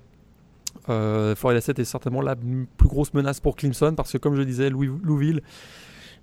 [0.89, 4.41] euh, Florida 7 est certainement la plus grosse menace pour Clemson parce que comme je
[4.41, 5.41] disais, Louis, Louisville,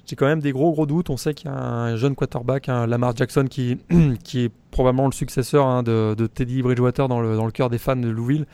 [0.07, 1.11] j'ai quand même des gros gros doutes.
[1.11, 3.79] On sait qu'il y a un jeune quarterback, un Lamar Jackson, qui,
[4.25, 7.79] qui est probablement le successeur hein, de, Teddy Bridgewater dans le, dans le cœur des
[7.79, 8.47] fans de Louisville.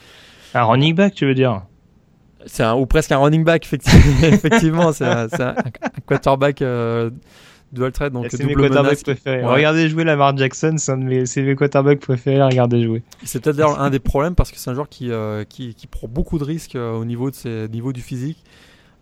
[0.54, 1.62] Un running back, tu veux dire?
[2.46, 4.00] C'est ou presque un running back, effectivement.
[4.22, 5.54] effectivement c'est un,
[6.06, 7.10] quarterback euh,
[7.72, 9.44] Dual Threat, donc c'est mes quarterbacks préférés.
[9.44, 13.02] Regardez jouer Lamar Jackson, c'est un de mes, c'est mes quarterbacks préférés à regarder jouer.
[13.24, 15.86] C'est peut-être d'ailleurs un des problèmes parce que c'est un joueur qui, euh, qui, qui,
[15.86, 18.44] prend beaucoup de risques euh, au niveau, de ses, niveau du physique.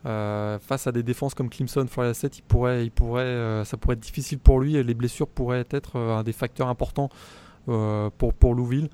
[0.06, 3.94] Euh, face à des défenses comme Clemson, Florida 7, il pourrait, il pourrait, ça pourrait
[3.94, 7.10] être difficile pour lui et les blessures pourraient être un des facteurs importants
[7.66, 8.88] pour, pour Louisville.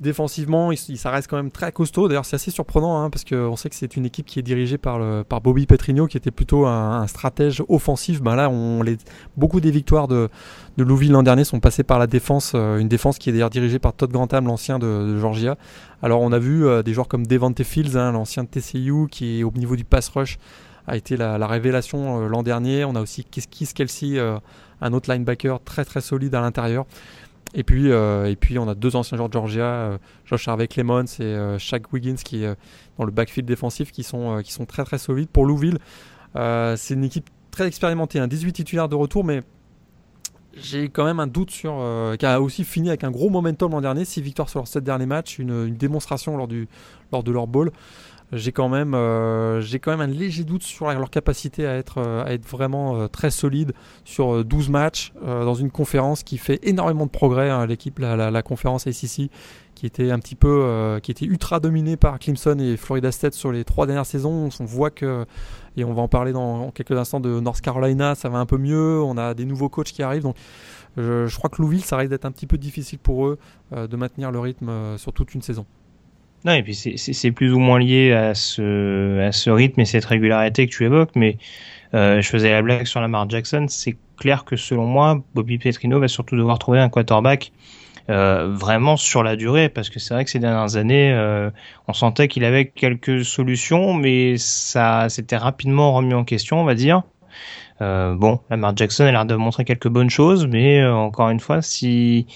[0.00, 2.08] Défensivement, il, ça reste quand même très costaud.
[2.08, 4.76] D'ailleurs, c'est assez surprenant hein, parce qu'on sait que c'est une équipe qui est dirigée
[4.76, 4.98] par,
[5.40, 8.20] Bobby Petrino, qui était plutôt un, stratège offensif.
[8.20, 8.50] Ben là,
[9.36, 10.28] beaucoup des victoires de,
[10.76, 13.78] de l'an dernier sont passées par la défense, euh, une défense qui est d'ailleurs dirigée
[13.78, 15.56] par Todd Grantham, l'ancien de, Georgia.
[16.02, 19.44] Alors, on a vu euh, des joueurs comme Devante Fields, hein, l'ancien de TCU, qui
[19.44, 20.38] au niveau du pass rush
[20.86, 22.84] a été la, révélation euh, l'an dernier.
[22.84, 24.18] On a aussi Kiss Kelsey,
[24.80, 26.86] un autre linebacker très très solide à l'intérieur.
[27.54, 30.66] Et puis, euh, et puis on a deux anciens joueurs de Georgia, euh, Josh Harvey
[30.66, 32.44] Clemons et euh, Shaq Wiggins qui
[32.98, 35.28] dans le backfield défensif qui sont, qui sont très très solides.
[35.28, 35.78] Pour Louisville,
[36.34, 39.42] c'est une équipe très expérimentée, un 18 titulaires de retour, mais
[40.56, 41.74] j'ai quand même un doute sur.
[42.18, 44.82] qui a aussi fini avec un gros momentum l'an dernier, 6 victoires sur leurs 7
[44.82, 46.68] derniers matchs, une, démonstration lors, du,
[47.12, 47.70] lors de leur bowl.
[48.34, 48.96] J'ai quand même
[49.60, 53.30] j'ai quand même un léger doute sur leur capacité à être à être vraiment très
[53.30, 53.72] solide
[54.04, 58.86] sur 12 matchs dans une conférence qui fait énormément de progrès hein, l'équipe la, conférence
[58.86, 59.30] ACC
[59.74, 63.52] qui était un petit peu qui était ultra dominée par Clemson et Florida State sur
[63.52, 65.26] les trois dernières saisons on voit que
[65.76, 68.58] et on va en parler dans quelques instants de North Carolina, ça va un peu
[68.58, 70.36] mieux, on a des nouveaux coachs qui arrivent, donc
[70.96, 73.38] je, crois que Louisville, ça risque d'être un petit peu difficile pour eux
[73.72, 75.66] euh, de maintenir le rythme euh, sur toute une saison.
[76.44, 80.04] Non, et puis c'est plus ou moins lié à ce, à ce rythme et cette
[80.04, 81.38] régularité que tu évoques, mais
[81.94, 85.98] euh, je faisais la blague sur Lamar Jackson, c'est clair que selon moi, Bobby Petrino
[85.98, 87.52] va surtout devoir trouver un quarterback
[88.10, 91.50] euh, vraiment sur la durée, parce que c'est vrai que ces dernières années, euh,
[91.88, 96.74] on sentait qu'il avait quelques solutions, mais ça s'était rapidement remis en question, on va
[96.74, 97.02] dire.
[97.80, 101.40] Euh, bon, Lamar Jackson a l'air de montrer quelques bonnes choses, mais euh, encore une
[101.40, 102.26] fois, si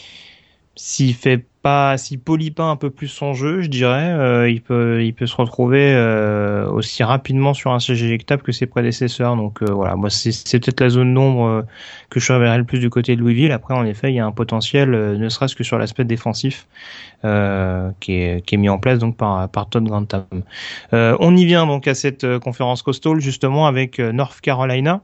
[0.75, 4.63] s'il fait pas, s'il polie pas un peu plus son jeu, je dirais, euh, il
[4.63, 9.37] peut, il peut se retrouver euh, aussi rapidement sur un siège éjectable que ses prédécesseurs.
[9.37, 10.31] Donc euh, voilà, moi c'est,
[10.61, 11.65] peut-être la zone d'ombre
[12.11, 13.53] que je surveillerai le plus du côté de Louisville.
[13.53, 16.67] Après, en effet, il y a un potentiel, ne serait-ce que sur l'aspect défensif,
[17.23, 20.25] qui est, qui est mis en place donc par, par Todd Grantham.
[20.93, 25.03] on y vient donc à cette conférence coastal justement avec North Carolina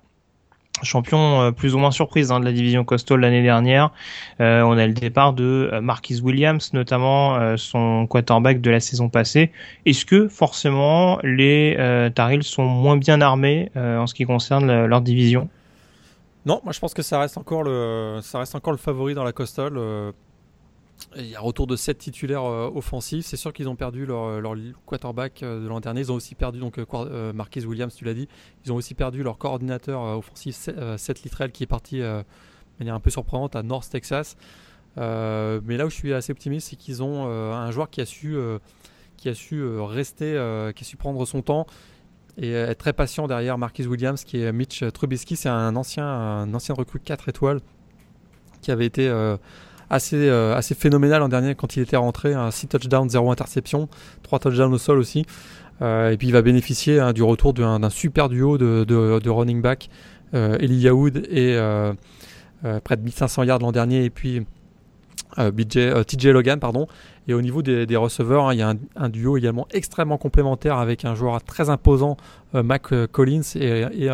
[0.82, 3.90] champion euh, plus ou moins surprise hein, de la division Coastal l'année dernière.
[4.40, 9.08] Euh, on a le départ de euh, Marquis Williams, notamment son quarterback de la saison
[9.08, 9.52] passée.
[9.86, 11.76] Est-ce que forcément les
[12.14, 15.48] Tarils sont moins bien armés en ce qui concerne leur division?
[16.46, 19.24] Non, moi je pense que ça reste encore le, ça reste encore le favori dans
[19.24, 19.78] la Coastal.
[21.16, 23.26] Il y a retour de 7 titulaires euh, offensifs.
[23.26, 26.00] C'est sûr qu'ils ont perdu leur, euh, quarterback euh, de l'an dernier.
[26.00, 26.78] Ils ont aussi perdu, donc
[27.34, 28.28] Marquis Williams, tu l'as dit.
[28.64, 32.24] Ils ont aussi perdu leur coordinateur offensif, Seth Littrell, qui est parti de
[32.78, 34.36] manière un peu surprenante à North Texas.
[34.96, 38.36] mais là où je suis assez optimiste, c'est qu'ils ont un joueur qui a su,
[39.16, 40.32] qui a su rester,
[40.74, 41.66] qui a su prendre son temps
[42.36, 45.36] et être très patient derrière Marquis Williams, qui est Mitch Trubisky.
[45.36, 47.60] C'est un ancien, un ancien recrue 4 étoiles
[48.60, 49.08] qui avait été
[49.94, 52.34] assez, euh, assez phénoménal en dernier quand il était rentré.
[52.50, 53.88] 6 touchdowns, 0 interception,
[54.22, 55.24] 3 touchdowns au sol aussi.
[55.82, 59.62] Euh, et puis il va bénéficier hein, du retour d'un super duo de, de, running
[59.62, 59.88] back,
[60.34, 61.58] euh, Eli Yaoud et
[62.82, 64.44] près de 1500 yards l'an dernier et puis
[65.36, 66.86] TJ Logan pardon.
[67.26, 71.04] Et au niveau des, receveurs, hein, il y a un, duo également extrêmement complémentaire avec
[71.04, 72.16] un joueur très imposant,
[72.52, 74.08] Mac Collins, et,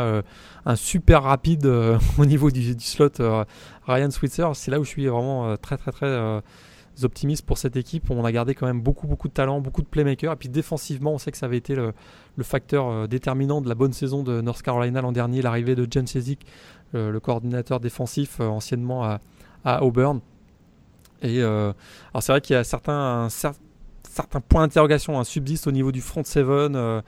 [0.66, 1.66] un super rapide
[2.18, 3.20] au niveau du, slot,
[3.90, 6.40] Ryan Switzer, c'est là où je suis vraiment euh, très très très euh,
[7.02, 8.10] optimiste pour cette équipe.
[8.10, 10.32] On a gardé quand même beaucoup beaucoup de talent, beaucoup de playmakers.
[10.32, 11.92] Et puis défensivement, on sait que ça avait été le,
[12.42, 16.06] facteur euh, déterminant de la bonne saison de North Carolina l'an dernier, l'arrivée de Jen
[16.06, 16.46] Sezik,
[16.92, 19.18] le coordinateur défensif anciennement
[19.64, 20.20] à, Auburn.
[21.22, 21.74] Et alors
[22.20, 23.28] c'est vrai qu'il y a certains,
[24.10, 27.02] certains points d'interrogation hein, subsistent au niveau du front seven.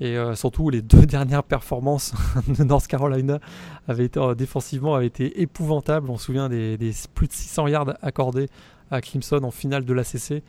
[0.00, 2.14] Et euh, surtout, les deux dernières performances
[2.48, 3.38] de North Carolina
[3.86, 6.10] avaient été, euh, défensivement avaient été épouvantables.
[6.10, 6.78] On se souvient des,
[7.14, 8.48] plus de 600 yards accordés
[8.90, 10.42] à Clemson en finale de l'ACC.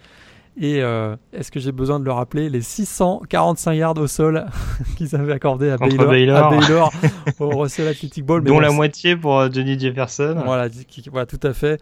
[0.62, 2.50] Et euh, est-ce que j'ai besoin de le rappeler?
[2.50, 4.46] Les 645 yards au sol
[4.98, 6.92] qu'ils avaient accordés à Baylor,
[7.40, 8.44] au Russell Athletic Ball.
[8.44, 10.42] Dont la moitié pour Johnny Jefferson.
[10.44, 10.68] Voilà,
[11.12, 11.80] voilà tout à fait.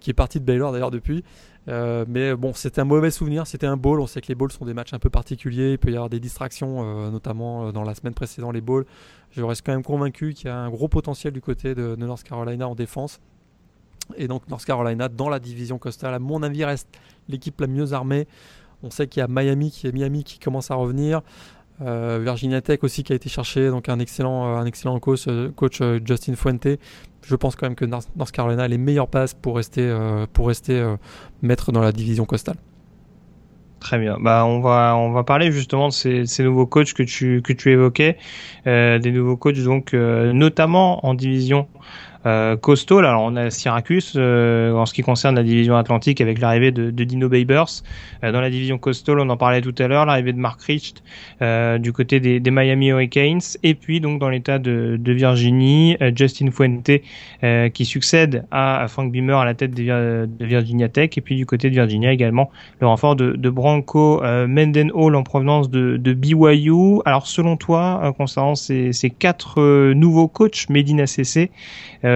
[0.00, 1.24] qui est parti de Baylor d'ailleurs depuis.
[1.68, 4.00] Euh, mais bon, c'était un mauvais souvenir, c'était un bowl.
[4.00, 5.72] On sait que les bowls sont des matchs un peu particuliers.
[5.72, 8.86] Il peut y avoir des distractions, euh, notamment euh, dans la semaine précédente, les bowls.
[9.32, 12.22] Je reste quand même convaincu qu'il y a un gros potentiel du côté de, North
[12.22, 13.20] Carolina en défense.
[14.16, 16.88] Et donc, North Carolina, dans la division Coastal, à mon avis, reste
[17.28, 18.28] l'équipe la mieux armée.
[18.82, 21.22] On sait qu'il y a Miami qui, Miami qui commence à revenir.
[21.80, 26.34] Virginia Tech aussi qui a été cherché, donc un excellent, un excellent coach, coach Justin
[26.34, 26.78] Fuente
[27.26, 30.48] je pense quand même que North Carolina a les meilleures passes pour rester, euh, pour
[30.48, 30.96] rester euh,
[31.42, 32.56] maître dans la division costale.
[33.80, 34.16] Très bien.
[34.20, 37.52] Bah, on va on va parler justement de ces, ces nouveaux coachs que tu que
[37.52, 38.16] tu évoquais,
[38.66, 41.68] euh, des nouveaux coachs donc notamment en division
[42.26, 42.98] euh, costaud.
[42.98, 46.90] Alors on a Syracuse euh, en ce qui concerne la division Atlantique avec l'arrivée de,
[46.90, 47.82] Dino Babers.
[48.24, 51.04] Euh, dans la division coastal, on en parlait tout à l'heure, l'arrivée de Mark Richt
[51.78, 53.40] du côté des, Miami Hurricanes.
[53.62, 56.90] Et puis donc dans l'état de, Virginie, Justin Fuente
[57.72, 61.10] qui succède à, Frank Beamer à la tête de, Virginia Tech.
[61.16, 62.50] Et puis du côté de Virginia également
[62.80, 67.00] le renfort de, de Branco Mendenhall en provenance de, BYU.
[67.04, 71.50] Alors selon toi, concernant ces, ces quatre nouveaux coachs Medina CC,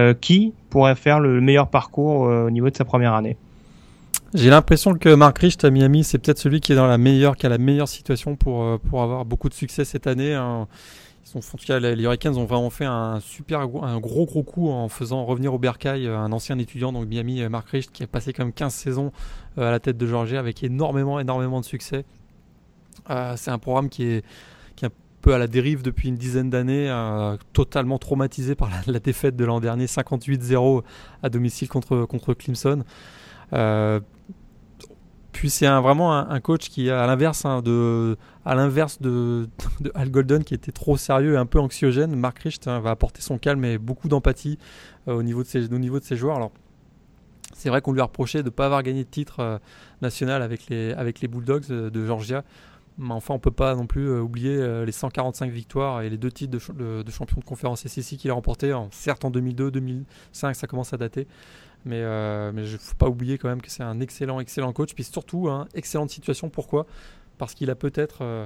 [0.13, 3.37] qui pourrait faire le meilleur parcours euh, au niveau de sa première année
[4.33, 7.35] j'ai l'impression que Mark Richt à Miami, c'est peut-être celui qui est dans la meilleure,
[7.35, 10.33] qui a la meilleure situation pour, euh, pour avoir beaucoup de succès cette année.
[10.33, 10.69] Hein.
[11.25, 14.43] Ils sont, en tout cas, les Hurricanes ont vraiment fait un super, un gros gros
[14.43, 18.07] coup en faisant revenir au Bercail un ancien étudiant, donc Miami, Mark Richt, qui a
[18.07, 19.11] passé comme 15 saisons
[19.57, 22.05] à la tête de Georgia avec énormément, énormément de succès.
[23.35, 24.25] c'est un programme qui est,
[24.77, 24.85] qui
[25.21, 26.89] peu à la dérive depuis une dizaine d'années,
[27.53, 30.83] totalement traumatisé par la, défaite de l'an dernier, 58-0
[31.23, 32.83] à domicile contre, contre Clemson.
[35.31, 39.47] Puis c'est vraiment un, coach qui, à l'inverse hein, de, à l'inverse de,
[39.95, 43.21] Al Golden, qui était trop sérieux et un peu anxiogène, Mark Richt hein, va apporter
[43.21, 44.59] son calme et beaucoup d'empathie
[45.07, 46.35] euh, au, niveau de ses, au niveau de ses joueurs.
[46.35, 46.51] Alors,
[47.55, 49.57] c'est vrai qu'on lui a reproché de ne pas avoir gagné de titre euh,
[50.01, 52.43] national avec les, avec les Bulldogs de Georgia.
[52.97, 56.31] Mais enfin, on peut pas non plus euh, oublier les 145 victoires et les deux
[56.31, 60.67] titres de, de, champion de conférence SEC qu'il a remporté, certes en 2002, 2005, ça
[60.67, 61.27] commence à dater.
[61.85, 64.93] Mais, il mais ne faut pas oublier quand même que c'est un excellent, excellent coach.
[64.93, 66.49] Puis surtout, hein, excellente situation.
[66.49, 66.85] Pourquoi?
[67.37, 68.45] Parce qu'il a peut-être euh,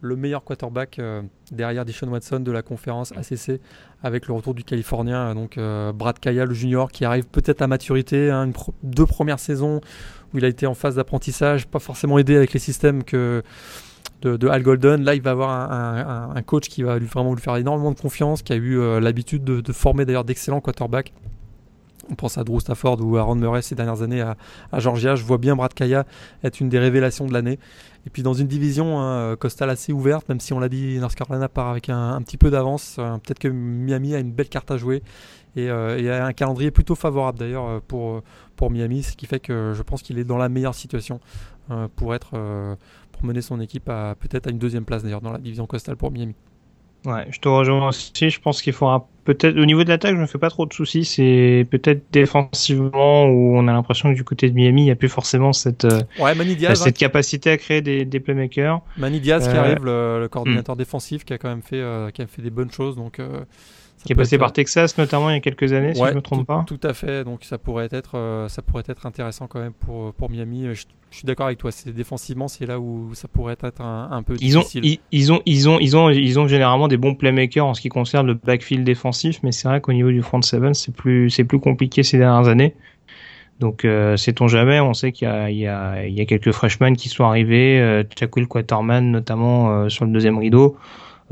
[0.00, 3.60] le meilleur quarterback euh, derrière Deshaun Watson de la conférence ACC
[4.02, 5.34] avec le retour du Californien.
[5.34, 8.30] Donc euh, Brad Kaya, le junior, qui arrive peut-être à maturité.
[8.30, 8.50] Hein,
[8.82, 9.80] deux premières saisons
[10.32, 13.42] où il a été en phase d'apprentissage, pas forcément aidé avec les systèmes que.
[14.22, 15.04] De, Al Golden.
[15.04, 18.52] Là, il va avoir un, coach qui va vraiment lui faire énormément de confiance, qui
[18.52, 21.12] a eu l'habitude de, former d'ailleurs d'excellents quarterbacks.
[22.10, 24.36] On pense à Drew Stafford ou Aaron Murray ces dernières années à,
[24.78, 25.16] Georgia.
[25.16, 26.06] Je vois bien Brad Kaya
[26.44, 27.58] être une des révélations de l'année.
[28.06, 31.16] Et puis dans une division hein, costale assez ouverte, même si on l'a dit, North
[31.16, 32.96] Carolina part avec un, petit peu d'avance.
[32.98, 35.02] Euh, peut-être que Miami a une belle carte à jouer
[35.56, 38.22] et, euh, a un calendrier plutôt favorable d'ailleurs euh, pour,
[38.54, 41.20] pour Miami, ce qui fait que je pense qu'il est dans la meilleure situation
[41.96, 42.36] pour être
[43.16, 45.96] pour mener son équipe à peut-être à une deuxième place d'ailleurs dans la division costale
[45.96, 46.34] pour Miami.
[47.06, 48.30] Ouais, je te rejoins aussi.
[48.30, 50.72] Je pense qu'il faudra peut-être au niveau de l'attaque, je me fais pas trop de
[50.72, 51.04] soucis.
[51.04, 54.96] C'est peut-être défensivement où on a l'impression que du côté de Miami, il n'y a
[54.96, 56.34] plus forcément cette euh, ouais,
[56.74, 56.90] cette hein.
[56.92, 58.80] capacité à créer des, des playmakers.
[58.96, 60.78] Mani Diaz qui euh, arrive, le, coordinateur hmm.
[60.78, 62.96] défensif, qui a quand même fait euh, qui a fait des bonnes choses.
[62.96, 63.20] Donc
[64.06, 66.22] qui est passé par Texas notamment il y a quelques années, si je ne me
[66.22, 66.64] trompe pas.
[66.66, 70.14] Tout à fait, donc ça pourrait être, euh, ça pourrait être intéressant quand même pour,
[70.14, 70.66] pour Miami.
[70.72, 74.34] Je, suis d'accord avec toi, c'est défensivement, c'est là où ça pourrait être un, peu
[74.40, 74.80] ils difficile.
[74.84, 77.80] Ont, ils, ont, ils, ont, ils, ont, ils ont généralement des bons playmakers en ce
[77.80, 81.30] qui concerne le backfield défensif, mais c'est vrai qu'au niveau du front seven, c'est plus,
[81.30, 82.74] c'est plus compliqué ces dernières années.
[83.60, 87.24] Donc, euh, sait-on jamais, on sait qu'il y y, y a quelques freshmen qui sont
[87.24, 88.02] arrivés, euh,
[88.34, 90.76] Will Quaterman notamment euh, sur le deuxième rideau.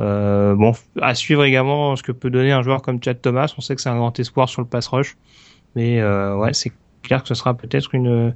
[0.00, 3.52] Euh, bon, à suivre également ce que peut donner un joueur comme Chad Thomas.
[3.56, 5.16] On sait que c'est un grand espoir sur le pass rush,
[5.76, 6.72] mais euh, ouais, c'est
[7.02, 8.34] clair que ce sera peut-être une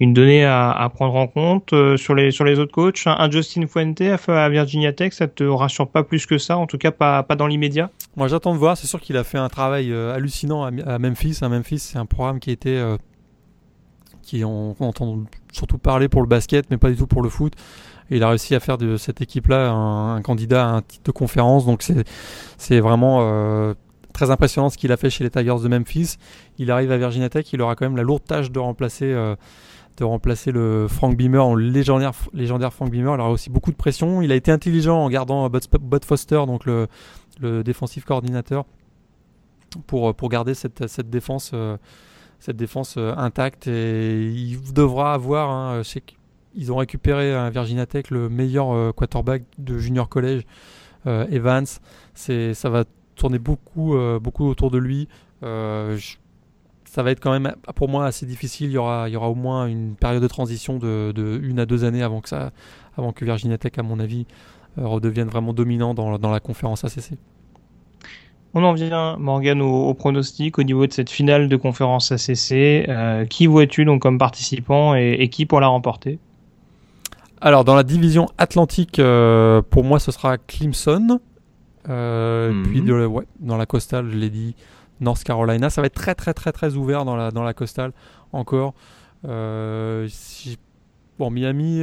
[0.00, 3.02] une donnée à, prendre en compte euh, sur les sur les autres coachs.
[3.06, 6.78] Un, Justin Fuente à, Virginia Tech, ça te rassure pas plus que ça, en tout
[6.78, 7.90] cas pas pas dans l'immédiat?
[8.16, 8.76] Moi, j'attends de voir.
[8.76, 11.38] C'est sûr qu'il a fait un travail hallucinant à, Memphis.
[11.40, 12.80] À Memphis, c'est un programme qui était
[14.22, 15.20] qui on entend
[15.52, 17.54] surtout parler pour le basket, mais pas du tout pour le foot
[18.10, 21.66] il a réussi à faire de cette équipe-là un, candidat à un titre de conférence.
[21.66, 21.84] Donc
[22.56, 23.74] c'est vraiment euh,
[24.12, 26.16] très impressionnant ce qu'il a fait chez les Tigers de Memphis.
[26.58, 29.36] Il arrive à Virginia Tech, il aura quand même la lourde tâche de remplacer, euh,
[29.98, 33.14] de remplacer le Frank Beamer, le légendaire, Frank Beamer.
[33.14, 34.22] Il aura aussi beaucoup de pression.
[34.22, 36.88] Il a été intelligent en gardant Bud, Foster, donc le,
[37.62, 38.64] défensif coordinateur,
[39.86, 41.50] pour, pour garder cette, cette défense.
[41.54, 41.76] Euh,
[42.40, 45.82] cette défense intacte et il devra avoir, hein,
[46.58, 50.42] ils ont récupéré à Virginia Tech le meilleur euh, quarterback de junior college,
[51.06, 51.64] euh, Evans.
[52.14, 52.84] C'est, ça va
[53.14, 55.08] tourner beaucoup, euh, beaucoup autour de lui.
[55.40, 58.70] ça va être quand même pour moi assez difficile.
[58.70, 61.66] Il y aura, il y aura au moins une période de transition de, une à
[61.66, 62.50] deux années avant que, ça,
[63.22, 64.26] Virginia Tech, à mon avis,
[64.76, 67.18] redevienne vraiment dominant dans, dans la conférence ACC.
[68.54, 73.28] On en vient, Morgan, au, pronostic au niveau de cette finale de conférence ACC.
[73.28, 76.18] qui vois-tu donc comme participant et, qui pour la remporter?
[77.40, 81.20] Alors, dans la division Atlantique, euh, pour moi, ce sera Clemson.
[81.88, 82.62] Euh, mhm.
[82.64, 82.82] Puis,
[83.40, 84.56] dans la Coastal, je l'ai dit,
[85.00, 85.70] North Carolina.
[85.70, 87.92] Ça va être très, très, très, très ouvert dans la, dans la Coastal
[88.32, 88.74] encore.
[89.24, 90.08] Euh,
[91.18, 91.82] bon, Miami,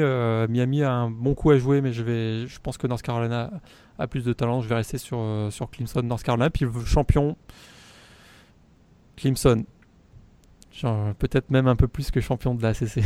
[0.50, 3.52] Miami a un bon coup à jouer, mais je, vais, je pense que North Carolina
[3.98, 4.62] a plus de talent.
[4.62, 6.50] Je vais rester sur, sur Clemson, North Carolina.
[6.50, 7.38] Puis, le champion,
[9.16, 9.66] Clemson.
[11.20, 13.02] Peut-être même un peu plus que champion de la ACC.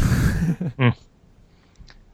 [0.80, 0.90] Hmm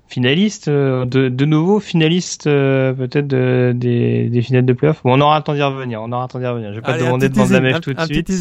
[0.08, 5.02] finaliste euh, de, de nouveau finaliste euh, peut-être de, des, des finales de playoffs.
[5.04, 6.02] Bon, on aura attendu à revenir.
[6.02, 6.72] On aura attendu à revenir.
[6.72, 8.30] Je vais pas te demander de vendre la mèche tout de suite.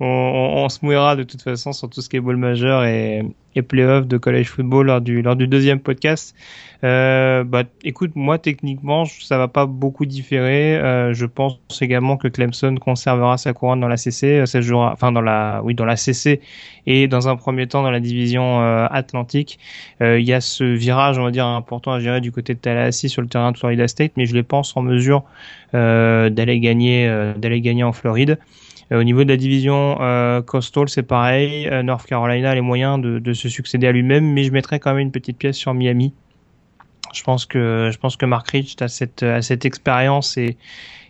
[0.00, 2.84] on, on, on, se mouillera de toute façon sur tout ce qui est ball majeur
[2.84, 3.22] et,
[3.56, 6.36] et playoff de college football lors du lors du deuxième podcast.
[6.84, 10.76] Euh, bah, écoute, moi techniquement, ça va pas beaucoup différer.
[10.76, 15.10] Euh, je pense également que Clemson conservera sa couronne dans la CC, ça jouera, enfin
[15.10, 16.40] dans la, oui, dans la CC
[16.86, 19.58] et dans un premier temps dans la division euh, Atlantique.
[20.02, 22.58] Euh, il y a ce virage, on va dire, important à gérer du côté de
[22.58, 25.24] Tallahassee sur le terrain de Florida State, mais je les pense en mesure
[25.72, 28.38] d'aller gagner, d'aller gagner en Floride.
[28.90, 31.68] Au niveau de la division division Coastal, c'est pareil.
[31.82, 34.90] North Carolina a les moyens de, de se succéder à lui-même, mais je mettrais quand
[34.90, 36.12] même une petite pièce sur Miami.
[37.12, 40.56] Je pense que je pense que Mark Rich a cette a cette expérience et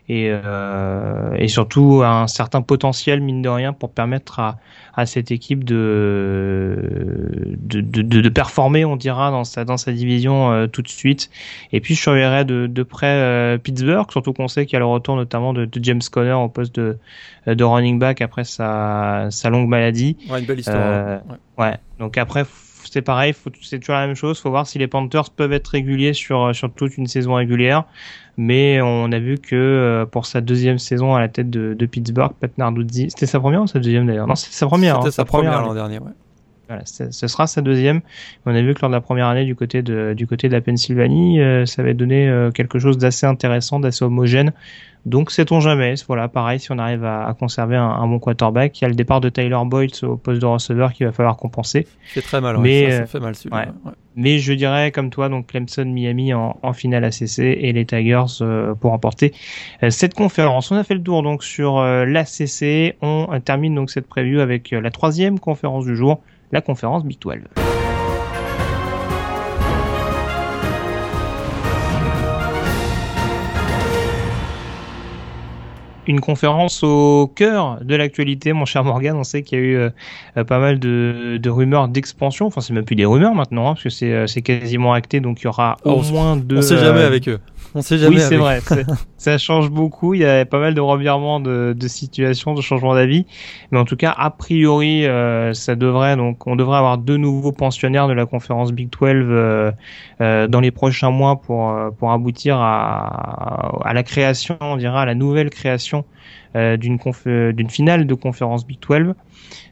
[0.09, 4.59] et, euh, et surtout un certain potentiel mine de rien pour permettre à,
[4.95, 10.53] à cette équipe de de, de, de, performer on dira dans sa dans sa division
[10.53, 11.31] euh, tout de suite
[11.73, 14.81] et puis je surveillerai de, de près euh, Pittsburgh surtout qu'on sait qu'il y a
[14.81, 16.99] le retour notamment de, de, James Conner au poste de
[17.47, 21.19] de running back après sa sa longue maladie ouais, une belle histoire euh,
[21.59, 21.65] ouais.
[21.65, 22.45] ouais donc après
[22.89, 24.41] c'est pareil, c'est toujours la même chose.
[24.41, 27.85] Faut voir si les Panthers peuvent être réguliers sur sur toute une saison régulière.
[28.37, 31.87] Mais on a vu que euh, pour sa deuxième saison à la tête de, de
[31.87, 34.27] Pittsburgh, Pat Narduzzi, c'était sa première ou sa deuxième d'ailleurs?
[34.27, 34.97] Non, c'était sa première.
[34.97, 36.13] C'était hein, sa, première l'an dernier, ouais.
[36.69, 38.01] Voilà, ce sera sa deuxième.
[38.45, 40.53] On a vu que lors de la première année du côté de, du côté de
[40.53, 44.53] la Pennsylvanie, euh, ça avait donné euh, quelque chose d'assez intéressant, d'assez homogène.
[45.07, 45.95] Donc sait-on jamais.
[46.09, 48.89] Voilà, pareil, si on arrive à, à conserver un, un, bon quarterback, il y a
[48.89, 51.87] le départ de Tyler Boyd au poste de receveur qu'il va falloir compenser.
[52.13, 53.69] C'est très mal, mais ça, ça, fait mal ouais.
[53.85, 53.93] Ouais.
[54.17, 58.25] Mais je dirais comme toi, donc Clemson, Miami en, en finale ACC et les Tigers
[58.41, 59.33] euh, pour remporter
[59.85, 60.73] euh, cette conférence.
[60.73, 62.97] On a fait le tour donc sur euh, l'ACC.
[63.01, 66.21] On termine donc cette preview avec la troisième conférence du jour
[66.53, 67.35] la conférence Big 12.
[76.07, 79.17] une conférence au cœur de l'actualité, mon cher Morgan.
[79.17, 82.47] On sait qu'il y a eu euh, pas mal de, de rumeurs d'expansion.
[82.47, 85.21] Enfin, c'est même plus des rumeurs maintenant, hein, parce que c'est, euh, c'est quasiment acté.
[85.21, 86.59] Donc, il y aura au moins deux.
[86.59, 87.41] On sait jamais euh, avec eux.
[87.77, 88.17] On sait jamais.
[88.17, 88.61] Oui, c'est vrai.
[89.19, 90.15] ça change beaucoup.
[90.15, 93.27] Il y a pas mal de revirements de, de situations, de changements d'avis.
[93.71, 97.53] Mais en tout cas, a priori, euh, ça devrait donc, on devrait avoir deux nouveaux
[97.53, 99.73] pensionnaires de la conférence Big 12 euh,
[100.23, 105.03] euh, dans les prochains mois pour euh, pour aboutir à, à la création, on dira,
[105.03, 106.07] à la nouvelle création
[106.57, 106.99] euh, d'une
[107.53, 109.13] d'une finale de conférence Big 12.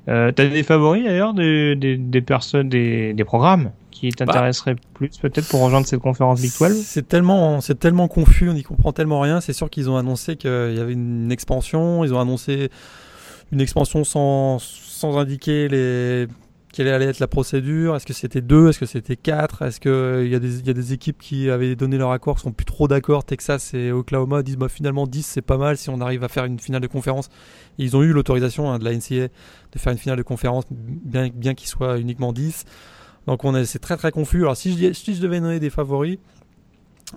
[0.08, 4.50] Euh, T'as des favoris d'ailleurs des, des, des personnes, des, des programmes qui bah,
[4.92, 8.64] plus peut-être pour rejoindre cette conférence Big 12 C'est tellement, c'est tellement confus, on n'y
[8.64, 9.40] comprend tellement rien.
[9.40, 12.70] C'est sûr qu'ils ont annoncé qu'il y avait une expansion, ils ont annoncé
[13.52, 16.26] une expansion sans, sans indiquer les,
[16.74, 17.94] quelle allait être la procédure.
[17.94, 18.68] Est-ce que c'était deux?
[18.68, 19.62] Est-ce que c'était quatre?
[19.62, 22.42] Est-ce qu'il y, a des, y a des équipes qui avaient donné leur accord, qui
[22.42, 23.24] sont plus trop d'accord?
[23.24, 26.44] Texas et Oklahoma disent bah, finalement 10 c'est pas mal si on arrive à faire
[26.44, 27.28] une finale de conférence.
[27.78, 29.28] Ils ont eu l'autorisation hein, de la NCA
[29.72, 32.64] de faire une finale de conférence, bien, bien qu'il soit uniquement 10.
[33.26, 34.42] Donc on est, c'est très très confus.
[34.42, 36.18] Alors si je, si je devais donner des favoris,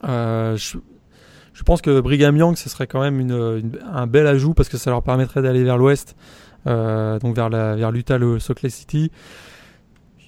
[0.03, 4.78] euh, je, pense que Brigham Young ce serait quand même un bel ajout parce que
[4.78, 6.16] ça leur permettrait d'aller vers l'ouest,
[6.68, 9.12] euh, donc vers, vers l'Utah, le Salt Lake City.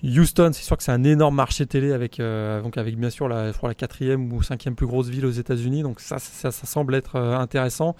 [0.02, 3.28] Houston, c'est sûr que c'est un énorme marché télé avec, euh, donc avec bien sûr
[3.28, 5.84] la, je la quatrième ou cinquième plus grosse ville aux États-Unis.
[5.84, 7.96] Donc ça, ça, semble être intéressant.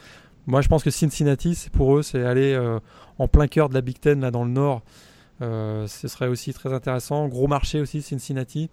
[0.48, 2.80] Moi, je pense que Cincinnati, c'est pour eux, c'est aller euh,
[3.18, 4.82] en plein cœur de la Big Ten là dans le nord.
[5.42, 7.28] Euh, ce serait aussi très intéressant.
[7.28, 8.70] Gros marché aussi, Cincinnati.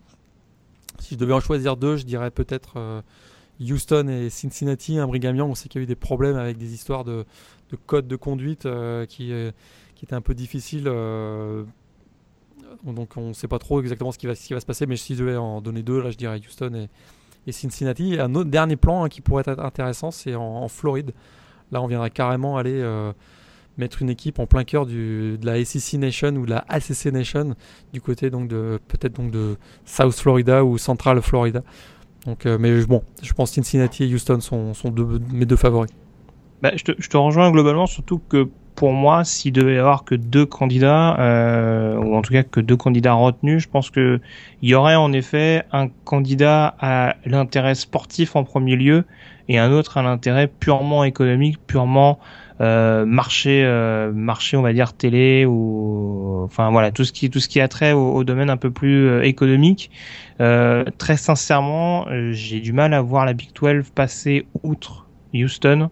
[0.99, 3.03] Si je devais en choisir deux, je dirais peut-être euh,
[3.61, 4.99] Houston et Cincinnati.
[4.99, 7.25] Un Brigham Young, on sait qu'il y a eu des problèmes avec des histoires de,
[7.71, 8.67] de code de conduite
[9.09, 9.33] qui,
[9.95, 10.91] qui étaient un peu difficiles.
[12.85, 14.87] Donc on ne sait pas trop exactement ce qui, va, ce qui va se passer,
[14.87, 16.89] mais si je devais en donner deux, là je dirais Houston et,
[17.47, 18.19] et Cincinnati.
[18.19, 21.13] Un autre dernier plan hein, qui pourrait être intéressant, c'est en, Floride.
[21.73, 22.83] Là on viendrait carrément aller
[23.79, 27.55] mettre une équipe en plein cœur de la SEC Nation ou de la ACC Nation
[27.93, 31.63] du côté donc de peut-être donc de South Florida ou Central Florida.
[32.27, 34.73] Donc, euh, mais bon, je pense Cincinnati et Houston sont,
[35.33, 35.91] mes deux favoris.
[36.61, 40.45] Bah, je, te, rejoins globalement, surtout que pour moi, s'il devait y avoir que deux
[40.45, 44.21] candidats, euh, ou en tout cas que deux candidats retenus, je pense que
[44.61, 49.05] il y aurait en effet un candidat à l'intérêt sportif en premier lieu
[49.49, 52.19] et un autre à l'intérêt purement économique, purement
[52.61, 57.41] euh, marché, euh, marché, on va dire télé ou enfin voilà tout ce qui tout
[57.41, 59.91] ce qui a trait au, au domaine un peu plus euh, économique.
[60.41, 65.91] Euh, très sincèrement, j'ai du mal à voir la Big 12 passer outre Houston.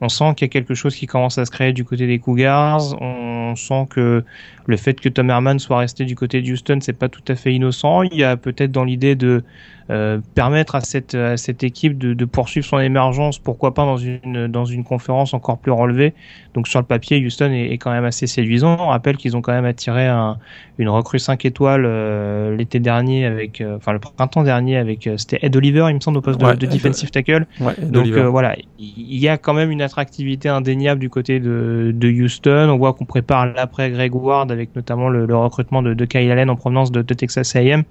[0.00, 2.18] On sent qu'il y a quelque chose qui commence à se créer du côté des
[2.18, 3.00] Cougars.
[3.00, 4.24] On sent que
[4.66, 7.34] le fait que Tom Herman soit resté du côté de Houston, c'est pas tout à
[7.34, 8.02] fait innocent.
[8.02, 9.42] Il y a peut-être dans l'idée de
[9.90, 13.96] euh, permettre à cette, à cette équipe de, de, poursuivre son émergence, pourquoi pas dans
[13.96, 16.14] une, dans une conférence encore plus relevée.
[16.54, 18.76] Donc sur le papier, Houston est, est quand même assez séduisant.
[18.78, 20.38] On rappelle qu'ils ont quand même attiré un,
[20.78, 25.40] une recrue 5 étoiles euh, l'été dernier avec, euh, enfin le printemps dernier avec, c'était
[25.42, 27.46] Ed Oliver, il me semble, au poste ouais, de, de defensive tackle.
[27.60, 32.08] Ouais, Donc voilà, il y a quand même une attractivité indéniable du côté de, de
[32.08, 32.68] Houston.
[32.70, 36.50] On voit qu'on prépare l'après Greg Ward avec notamment le, recrutement de, de, Kyle Allen
[36.50, 37.82] en provenance de, Texas A&M.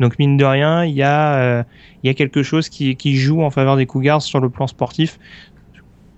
[0.00, 1.62] Donc mine de rien, il y a euh,
[2.14, 5.18] quelque chose qui, joue en faveur des Cougars sur le plan sportif.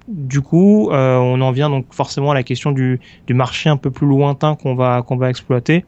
[0.09, 3.01] Du coup, euh, on en vient donc forcément à la question du,
[3.31, 5.85] marché un peu plus lointain qu'on va exploiter.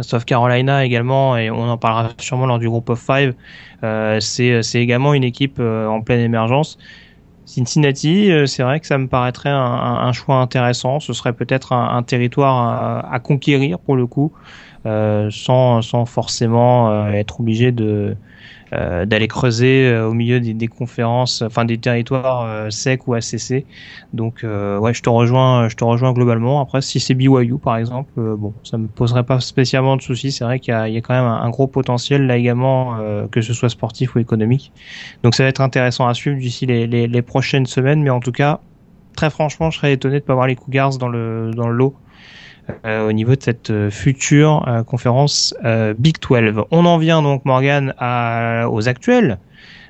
[0.00, 3.34] Sauf Carolina également, et on en parlera sûrement lors du groupe of five.
[3.82, 6.78] Euh, c'est également une équipe en pleine émergence.
[7.48, 11.00] Cincinnati, euh, c'est vrai que ça me paraîtrait un, choix intéressant.
[11.00, 14.32] Ce serait peut-être un, territoire à, conquérir pour le coup,
[14.84, 18.16] euh, sans, sans forcément euh, être obligé de,
[18.72, 23.14] euh, d'aller creuser euh, au milieu des, des conférences, enfin des territoires euh, secs ou
[23.14, 23.64] ACC.
[24.12, 26.60] Donc euh, ouais, je te rejoins, je te rejoins globalement.
[26.60, 30.32] Après, si c'est BYU par exemple, bon, ça me poserait pas spécialement de soucis.
[30.32, 32.98] C'est vrai qu'il y, y, a quand même un, gros potentiel là également,
[33.30, 34.72] que ce soit sportif ou économique.
[35.22, 38.02] Donc ça va être intéressant à suivre d'ici les, les, les prochaines semaines.
[38.02, 38.60] Mais en tout cas,
[39.16, 41.94] très franchement, je serais étonné de pas voir les Cougars dans le, dans le lot.
[42.84, 45.54] Euh, au niveau de cette euh, future euh, conférence
[45.98, 46.64] Big 12.
[46.70, 47.94] On en vient donc, Morgan,
[48.70, 49.38] aux actuels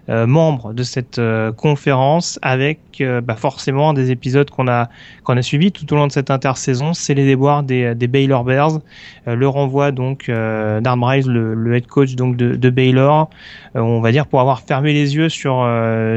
[0.09, 4.89] euh, membres de cette euh, conférence avec euh, bah forcément des épisodes qu'on a
[5.25, 6.95] qu'on a suivis tout au long de cette intersaison.
[6.95, 8.81] C'est les déboires des, euh, des Baylor Bears,
[9.27, 13.31] euh, le renvoi donc d'Arm le, le, head coach donc de, de Baylor,
[13.75, 15.67] on va dire pour avoir fermé les yeux sur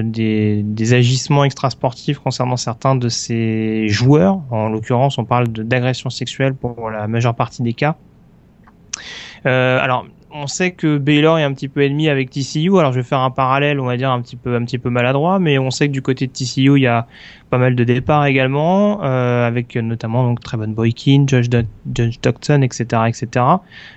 [0.04, 4.42] des, des, agissements extrasportifs concernant certains de ses joueurs.
[4.50, 7.96] En l'occurrence, on parle d'agression sexuelle pour la majeure partie des cas.
[9.46, 12.78] alors on sait que Baylor est un petit peu ennemi avec TCU.
[12.80, 15.72] Alors je vais faire un parallèle, on va dire un petit peu maladroit, mais on
[15.72, 17.08] sait que du côté de TCU, il y a
[17.50, 23.28] pas mal de départs également, euh, avec notamment donc Boykin, Josh, Do Docton, etc., etc.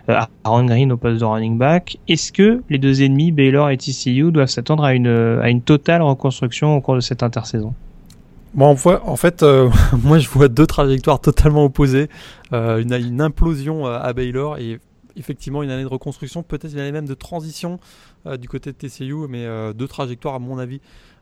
[0.09, 1.99] Euh, Aaron Green au poste de running back.
[2.09, 6.81] Est-ce que les deux ennemis, Baylor et TCU, doivent s'attendre à une totale reconstruction au
[6.81, 7.75] cours de cette intersaison?
[8.55, 9.69] Bon, en fait, euh,
[10.03, 12.09] moi je vois deux trajectoires totalement opposées.
[12.53, 14.79] Une, implosion à Baylor et
[15.17, 17.79] effectivement une année de reconstruction, peut-être une année même de transition
[18.27, 20.81] euh, du côté de TCU, mais euh, deux trajectoires à mon avis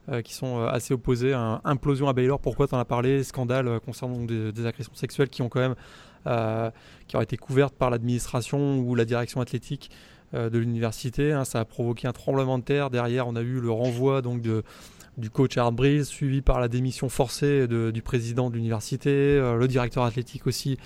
[0.09, 1.33] euh, qui sont assez opposées.
[1.63, 5.49] Implosion à Baylor, pourquoi tu en as parlé, scandale concernant des, agressions sexuelles qui ont
[5.49, 6.71] quand même
[7.19, 9.91] été couvertes par l'administration ou la direction athlétique
[10.33, 11.31] de l'université.
[11.31, 11.45] Hein.
[11.45, 12.89] Ça a provoqué un tremblement de terre.
[12.89, 17.67] Derrière, on a eu le renvoi du coach Art Breeze, suivi par la démission forcée
[17.67, 20.77] du président de l'université, le directeur athlétique aussi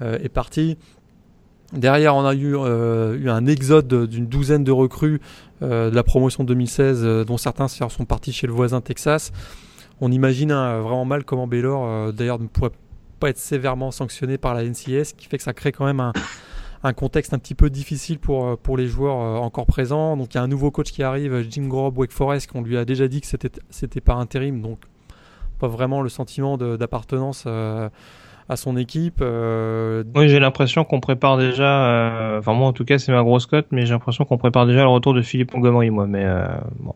[0.00, 0.76] est parti.
[1.72, 5.20] Derrière, on a euh, eu, un exode d'une douzaine de recrues
[5.62, 9.30] euh, de la promotion 2016, euh, dont certains sont partis chez le voisin Texas.
[10.00, 12.72] On imagine hein, vraiment mal comment Baylor, d'ailleurs, ne pourrait
[13.20, 16.00] pas être sévèrement sanctionné par la NCS, ce qui fait que ça crée quand même
[16.82, 20.16] un, contexte un petit peu difficile pour, pour les joueurs encore présents.
[20.16, 22.78] Donc il y a un nouveau coach qui arrive, Jim Grob Wake Forest, qu'on lui
[22.78, 23.26] a déjà dit que
[23.68, 24.80] c'était par intérim, donc
[25.58, 27.46] pas vraiment le sentiment d'appartenance
[28.50, 29.20] à son équipe.
[29.22, 30.02] Euh...
[30.16, 31.86] Oui, j'ai l'impression qu'on prépare déjà.
[31.86, 34.66] Euh, enfin, moi, en tout cas, c'est ma grosse cote, mais j'ai l'impression qu'on prépare
[34.66, 36.08] déjà le retour de Philippe Montgomery, moi.
[36.08, 36.48] Mais euh,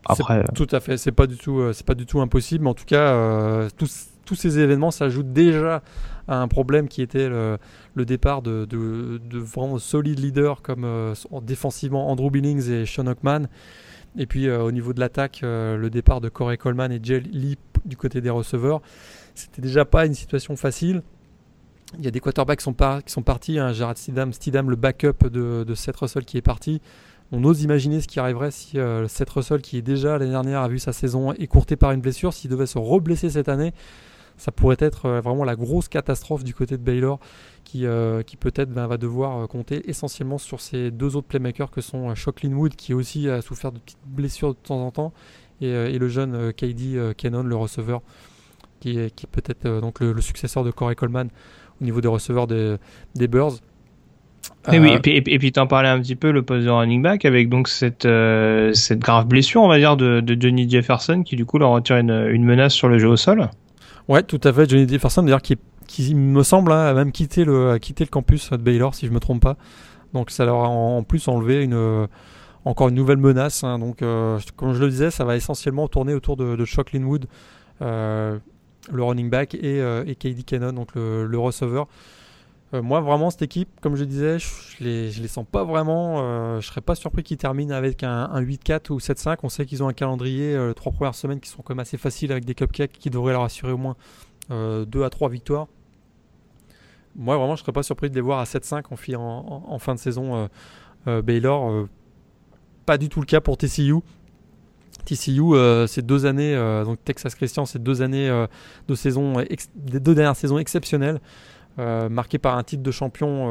[0.05, 0.97] après, euh, tout à fait.
[0.97, 2.67] C'est pas du tout, c'est pas du tout impossible.
[2.67, 5.81] En tout cas, tous, tous ces événements s'ajoutent déjà
[6.27, 7.57] à un problème qui était le,
[8.05, 10.85] départ de, de, de, vraiment solides leaders comme
[11.41, 13.47] défensivement Andrew Billings et Sean Hockman.
[14.17, 17.95] Et puis au niveau de l'attaque, le départ de Corey Coleman et Jay Lee du
[17.95, 18.81] côté des receveurs.
[19.35, 21.01] C'était déjà pas une situation facile.
[21.97, 23.59] Il y a des quarterbacks qui sont, partis.
[23.59, 26.81] Hein, Jared Stidham, Stidham, le backup de, de Seth Russell qui est parti.
[27.31, 30.61] On ose imaginer ce qui arriverait si euh, Seth Russell, qui est déjà l'année dernière
[30.61, 33.73] a vu sa saison écourtée par une blessure, s'il devait se reblesser cette année,
[34.37, 37.19] ça pourrait être euh, vraiment la grosse catastrophe du côté de Baylor,
[37.63, 41.81] qui, euh, peut-être ben, va devoir euh, compter essentiellement sur ses deux autres playmakers que
[41.81, 45.13] sont Shocklin Wood, qui aussi a souffert de petites blessures de temps en temps,
[45.61, 48.01] et, le jeune KD Cannon, le receveur,
[48.81, 51.29] qui est, peut-être donc le, successeur de Corey Coleman
[51.81, 53.53] au niveau des receveurs des Bears.
[54.71, 56.69] Et oui, et euh, puis, et, et t'en parlais un petit peu le poste de
[56.69, 57.69] running back avec donc
[58.05, 61.71] euh, cette grave blessure, on va dire, de, de Johnny Jefferson qui du coup leur
[61.71, 63.49] retire une, menace sur le jeu au sol.
[64.07, 64.69] Ouais, tout à fait.
[64.69, 69.05] Johnny Jefferson, d'ailleurs, qui, me semble hein, a même quitté le campus de Baylor, si
[69.05, 69.55] je ne me trompe pas.
[70.13, 72.07] Donc ça leur a en plus enlevé euh,
[72.63, 73.63] encore une nouvelle menace.
[73.63, 73.79] Hein.
[73.79, 73.99] Donc
[74.55, 77.27] comme je le disais, ça va essentiellement tourner autour de, de Chuck Linwood
[78.91, 81.39] le running back et, euh, KD Cannon, donc le, le
[82.73, 84.47] euh, moi, vraiment, cette équipe, comme je disais, je,
[84.79, 86.17] je les, sens pas vraiment.
[86.19, 89.37] Euh, je serais pas surpris qu'ils terminent avec un, 8-4 ou 7-5.
[89.43, 91.97] On sait qu'ils ont un calendrier, les trois premières semaines, qui sont quand même assez
[91.97, 93.95] faciles avec des cupcakes qui devraient leur assurer au moins
[94.49, 95.67] 2 à 3 victoires
[97.15, 98.83] moi vraiment je ne serais pas surpris de les voir à 7-5
[99.15, 100.49] en, fin de saison
[101.05, 101.87] Baylor
[102.85, 103.95] pas du tout le cas pour TCU
[105.05, 108.47] TCU, euh, ces deux années, euh, donc Texas Christian, ces deux années euh,
[108.87, 109.35] de saison,
[109.75, 111.19] des deux dernières saisons exceptionnelles,
[111.77, 113.47] marquées par un titre de champion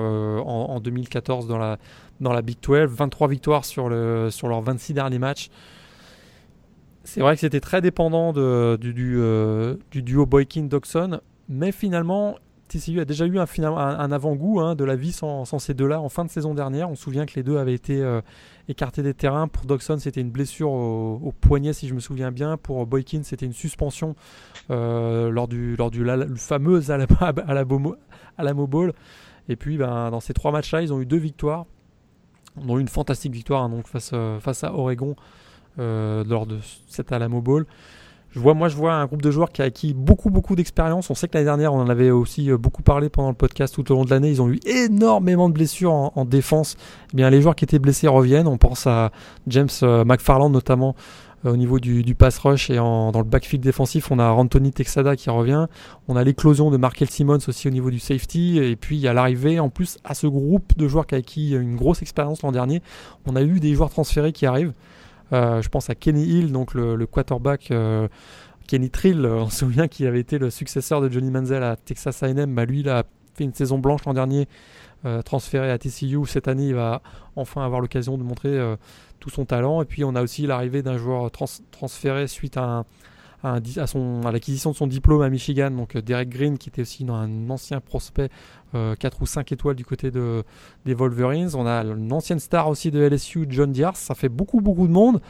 [0.47, 1.77] en, 2014 dans la,
[2.21, 5.51] dans la Big 12, 23 victoires sur, le, sur leurs 26 derniers matchs.
[7.03, 12.37] C'est vrai que c'était très dépendant de, du, duo Boykin-Doxon, mais finalement,
[12.69, 16.01] TCU a déjà eu un, un avant-goût hein, de la vie sans, sans ces deux-là
[16.01, 16.89] en fin de saison dernière.
[16.89, 18.03] On se souvient que les deux avaient été
[18.69, 19.49] euh, écartés des terrains.
[19.49, 22.57] Pour Doxon, c'était une blessure au, poignet, si je me souviens bien.
[22.57, 24.15] Pour Boykin, c'était une suspension
[24.71, 26.05] euh, lors du, lors du
[26.37, 26.81] fameux
[28.37, 28.93] Alamo, Bowl.
[29.49, 31.67] Et puis, ben, dans ces trois matchs-là, ils ont eu deux victoires,
[32.57, 35.17] dont une fantastique victoire hein, euh, face à Oregon
[35.77, 37.67] lors de cet Alamo Bowl.
[38.35, 41.09] Je vois, moi, je vois un groupe de joueurs qui a acquis beaucoup, beaucoup d'expérience.
[41.09, 43.73] On sait que l'année dernière, on en avait aussi euh, beaucoup parlé pendant le podcast
[43.73, 44.29] tout au long de l'année.
[44.29, 46.77] Ils ont eu énormément de blessures en, défense.
[47.13, 48.49] Eh bien, les joueurs qui étaient blessés reviennent.
[48.49, 49.13] On pense à
[49.47, 50.97] James euh, McFarland notamment
[51.47, 54.11] euh, au niveau du, pass rush et dans le backfield défensif.
[54.11, 55.69] On a Anthony Texada qui revient.
[56.09, 58.59] On a l'éclosion de Markel Simmons aussi au niveau du safety.
[58.59, 61.19] Et puis, il y a l'arrivée en plus à ce groupe de joueurs qui a
[61.19, 62.83] acquis une grosse expérience l'an dernier.
[63.27, 64.73] On a eu des joueurs transférés qui arrivent.
[65.33, 67.71] Euh, je pense à Kenny Hill, donc le, quarterback.
[67.71, 68.09] Euh,
[68.67, 72.23] Kenny Trill, on se souvient qu'il avait été le successeur de Johnny Manziel à Texas
[72.23, 72.55] A&M.
[72.55, 73.05] Bah, lui, il a
[73.35, 74.49] fait une saison blanche l'an dernier,
[75.05, 76.25] euh, transféré à TCU.
[76.27, 77.03] Cette année, il va
[77.37, 78.59] enfin avoir l'occasion de montrer
[79.21, 79.83] tout son talent.
[79.83, 82.85] Et puis, on a aussi l'arrivée d'un joueur transféré suite à un,
[83.45, 87.07] à, à l'acquisition de son diplôme à Michigan, donc euh, Derek Green, qui était aussi
[87.09, 88.31] un ancien prospect
[88.73, 90.43] 4 euh, ou 5 étoiles du côté de,
[90.87, 91.51] des Wolverines.
[91.55, 93.97] On a une ancienne star aussi de LSU, John Diars.
[93.97, 95.21] Ça fait beaucoup, beaucoup de monde.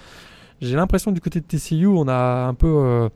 [0.61, 3.09] J'ai l'impression du côté de TCU, on a un peu euh,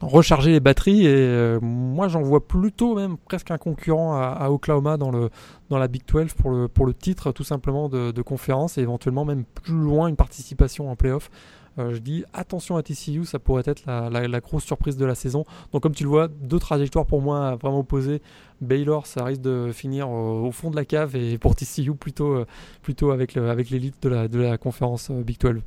[0.00, 5.10] rechargé les batteries et moi j'en vois plutôt même presque un concurrent à, Oklahoma dans,
[5.10, 5.30] le,
[5.68, 8.82] dans la Big 12 pour le, pour le titre tout simplement de, de conférence et
[8.82, 11.28] éventuellement même plus loin une participation en playoff.
[11.78, 15.44] Euh, je dis attention à TCU, ça pourrait être la, grosse surprise de la saison.
[15.72, 18.22] Donc comme tu le vois, deux trajectoires pour moi vraiment opposées.
[18.60, 22.46] Baylor, ça risque de finir au, fond de la cave et pour TCU plutôt, euh,
[22.82, 25.60] plutôt avec, l'élite de la, de la conférence euh, Big 12.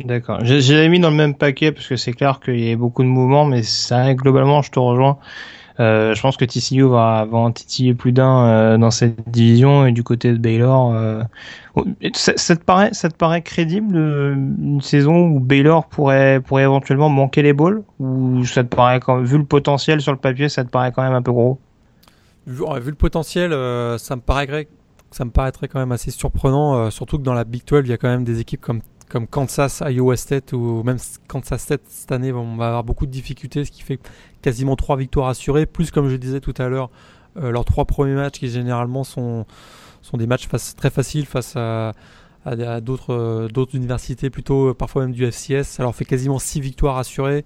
[0.00, 0.40] D'accord.
[0.42, 3.08] J'ai mis dans le même paquet parce que c'est clair qu'il y a beaucoup de
[3.08, 5.18] mouvements, mais ça, globalement, je te rejoins.
[5.80, 9.86] Euh, je pense que TCU va, va en titiller plus d'un euh, dans cette division
[9.86, 10.92] et du côté de Baylor.
[10.94, 11.22] Euh,
[12.14, 17.42] ça, te paraît, ça te paraît crédible une saison où Baylor pourrait, pourrait éventuellement manquer
[17.42, 20.70] les balls ou ça te paraît quand, vu le potentiel sur le papier, ça te
[20.70, 21.58] paraît quand même un peu gros?
[22.46, 23.52] Vu, le potentiel,
[23.98, 24.68] ça me paraît
[25.10, 27.92] ça me paraîtrait quand même assez surprenant, surtout que dans la Big 12, il y
[27.92, 28.80] a quand même des équipes comme
[29.12, 30.96] comme Kansas, Iowa State ou même
[31.28, 34.00] Kansas State cette année, on va avoir beaucoup de difficultés, ce qui fait
[34.40, 36.88] quasiment trois victoires assurées, plus comme je disais tout à l'heure,
[37.36, 39.44] euh, leurs trois premiers matchs qui généralement sont,
[40.00, 41.92] sont des matchs très faciles face à,
[42.46, 45.64] à, d'autres, euh, d'autres universités, plutôt euh, parfois même du FCS.
[45.64, 47.44] Ça leur fait quasiment six victoires assurées.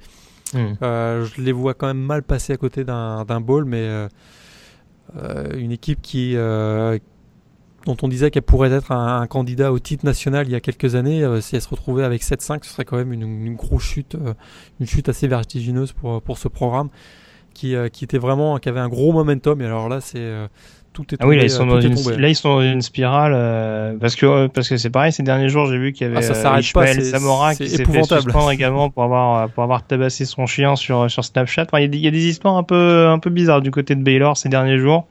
[0.55, 0.75] Hmm.
[0.81, 4.07] je les vois quand même mal passer à côté d'un, d'un bowl, mais
[5.57, 6.37] une équipe qui
[7.87, 10.95] dont on disait qu'elle pourrait être un, candidat au titre national il y a quelques
[10.95, 14.16] années, euh, si elle se retrouvait avec 7-5, ce serait quand même une, grosse chute,
[14.16, 14.34] euh,
[14.80, 16.91] une chute assez vertigineuse pour, pour ce programme
[17.55, 19.62] qui, euh, qui était vraiment, qui avait un gros momentum.
[19.62, 20.32] Et alors là, c'est
[20.93, 22.80] tout est tombé, ah oui, là ils sont, dans une, là, ils sont dans une
[22.80, 25.12] spirale parce que parce que c'est pareil.
[25.12, 28.51] Ces derniers jours, j'ai vu qu'il y avait ah, Ishmael Samora qui s'est fait suspendre
[28.51, 31.66] également pour avoir pour avoir tabassé son chien sur sur Snapchat.
[31.74, 34.49] il, y a des, histoires un peu un peu bizarres du côté de Baylor ces
[34.49, 35.07] derniers jours.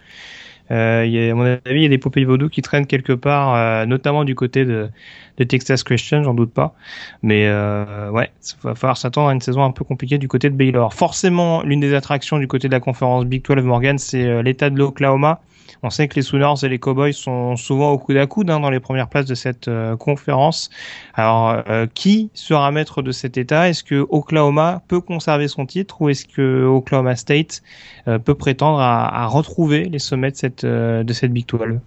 [0.71, 3.13] Euh, y a, à mon avis, il y a des poupées vaudou qui traînent quelque
[3.13, 4.89] part, euh, notamment du côté de,
[5.37, 6.75] de Texas Christian, j'en doute pas.
[7.21, 10.49] Mais euh, ouais, il va falloir s'attendre à une saison un peu compliquée du côté
[10.49, 10.93] de Baylor.
[10.93, 14.69] Forcément, l'une des attractions du côté de la conférence Big 12 Morgan, c'est euh, l'état
[14.69, 15.41] de l'Oklahoma.
[15.83, 18.59] On sait que les Sooners et les Cowboys sont souvent au coude à coude hein,
[18.59, 20.69] dans les premières places de cette euh, conférence.
[21.13, 23.69] Alors, euh, qui sera maître de cet état?
[23.69, 27.61] Est-ce que Oklahoma peut conserver son titre ou est-ce que Oklahoma State
[28.07, 31.79] euh, peut prétendre à, retrouver les sommets de cette, de cette Big 12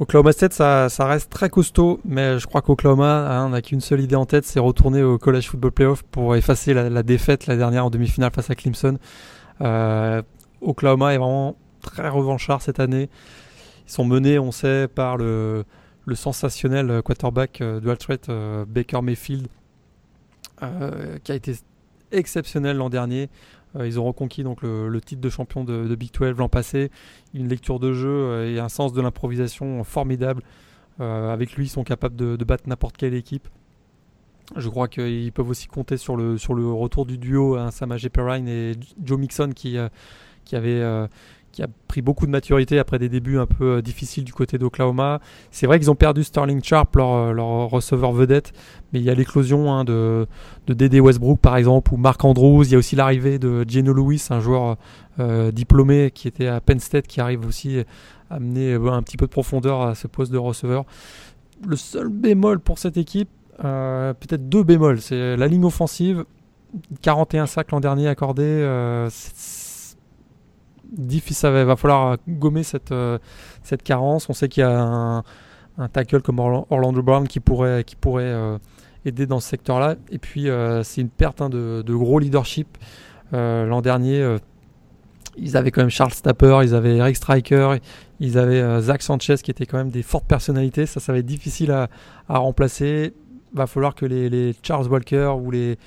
[0.00, 4.16] Oklahoma State, ça, reste très costaud, mais je crois qu'Oklahoma hein, n'a qu'une seule idée
[4.16, 7.86] en tête, c'est retourner au College Football Playoff pour effacer la, la défaite la dernière
[7.86, 8.98] en demi-finale face à Clemson.
[10.62, 13.10] Oklahoma est vraiment très revanchard cette année.
[13.86, 15.64] Ils sont menés, on sait, par le,
[16.14, 19.48] sensationnel quarterback euh, de Altret, euh, Baker Mayfield,
[20.62, 21.54] euh, qui a été
[22.10, 23.28] exceptionnel l'an dernier.
[23.78, 26.90] ils ont reconquis donc le, titre de champion de, Big 12 l'an passé.
[27.34, 30.42] Une lecture de jeu et un sens de l'improvisation formidable.
[31.00, 33.48] avec lui, ils sont capables de, battre n'importe quelle équipe.
[34.56, 38.06] Je crois qu'ils peuvent aussi compter sur le, sur le retour du duo hein, Samaj
[38.10, 38.72] Perrine et
[39.02, 39.78] Joe Mixon qui,
[40.44, 41.08] qui avait
[41.52, 44.58] qui a pris beaucoup de maturité après des débuts un peu euh, difficiles du côté
[44.58, 45.20] d'Oklahoma.
[45.50, 48.52] C'est vrai qu'ils ont perdu Sterling Sharp, leur, euh, leur, receveur vedette,
[48.92, 50.26] mais il y a l'éclosion hein, de,
[50.66, 52.64] de Dédé Westbrook par exemple, ou Mark Andrews.
[52.64, 54.76] Il y a aussi l'arrivée de Geno Lewis, un joueur
[55.20, 57.80] euh, diplômé qui était à Penn State, qui arrive aussi
[58.30, 60.86] à amener un petit peu de profondeur à ce poste de receveur.
[61.66, 63.28] Le seul bémol pour cette équipe,
[63.58, 65.02] peut-être deux bémols.
[65.02, 66.24] C'est la ligne offensive,
[67.02, 69.06] 41 sacs l'an dernier accordés.
[70.92, 72.94] Difficile, va, falloir gommer cette,
[73.62, 74.28] cette carence.
[74.28, 75.22] On sait qu'il y a
[75.78, 78.34] un, tackle comme Orlando Brown qui pourrait, qui pourrait
[79.04, 79.96] aider dans ce secteur-là.
[80.10, 80.48] Et puis,
[80.82, 82.78] c'est une perte hein, de, de, gros leadership.
[83.32, 84.38] l'an dernier,
[85.36, 87.76] ils avaient quand même Charles Stapper, ils avaient Eric Striker,
[88.20, 90.86] ils avaient euh, Zach Sanchez qui étaient quand même des fortes personnalités.
[90.86, 91.88] Ça, ça va être difficile à,
[92.28, 93.14] à remplacer.
[93.54, 95.78] Va falloir que les, Charles Walker ou les,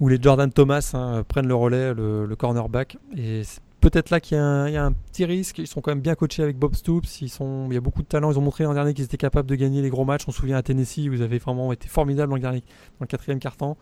[0.00, 2.96] ou les Jordan Thomas hein, prennent le relais, le, cornerback.
[3.16, 3.42] Et
[3.90, 5.58] peut-être là qu'il y, a un petit risque.
[5.58, 7.20] Ils sont quand même bien coachés avec Bob Stoops.
[7.20, 7.28] Il
[7.72, 8.32] y a beaucoup de talent.
[8.32, 10.24] Ils ont montré l'an dernier qu'ils étaient capables de gagner les gros matchs.
[10.26, 13.06] On se souvient à Tennessee, vous avez vraiment été formidable dans le, dernier, dans le
[13.06, 13.76] quatrième quart-temps.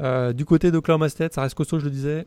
[0.00, 2.26] Euh, du côté d'Oklahoma State, ça reste costaud, je le disais.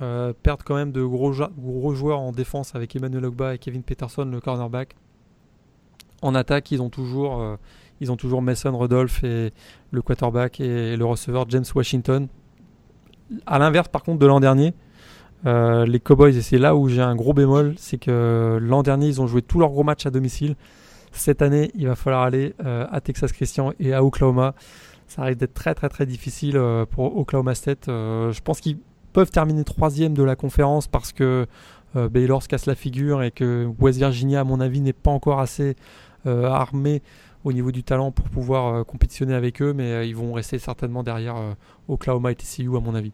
[0.00, 4.24] Euh, perdre quand même de gros, joueurs en défense avec Emmanuel Ogba et Kevin Peterson,
[4.24, 4.96] le cornerback.
[6.22, 7.56] En attaque, ils ont toujours, euh,
[8.40, 9.52] Mason Rudolph et
[9.90, 12.28] le quarterback et le receveur James Washington.
[13.46, 14.72] À l'inverse, par contre, de l'an dernier,
[15.46, 19.08] euh, les Cowboys, et c'est là où j'ai un gros bémol, c'est que l'an dernier,
[19.08, 20.56] ils ont joué tous leurs gros matchs à domicile.
[21.12, 24.56] Cette année, il va falloir aller à Texas Christian et à Oklahoma.
[25.06, 27.84] Ça risque d'être très très très difficile pour Oklahoma State.
[27.86, 28.78] je pense qu'ils
[29.12, 31.46] peuvent terminer troisième de la conférence parce que
[31.96, 35.10] euh, Baylor se casse la figure et que West Virginia, à mon avis, n'est pas
[35.10, 35.76] encore assez
[36.26, 37.02] euh, armé
[37.44, 41.02] au niveau du talent pour pouvoir euh, compétitionner avec eux, mais ils vont rester certainement
[41.02, 41.36] derrière
[41.88, 43.12] Oklahoma et TCU, à mon avis.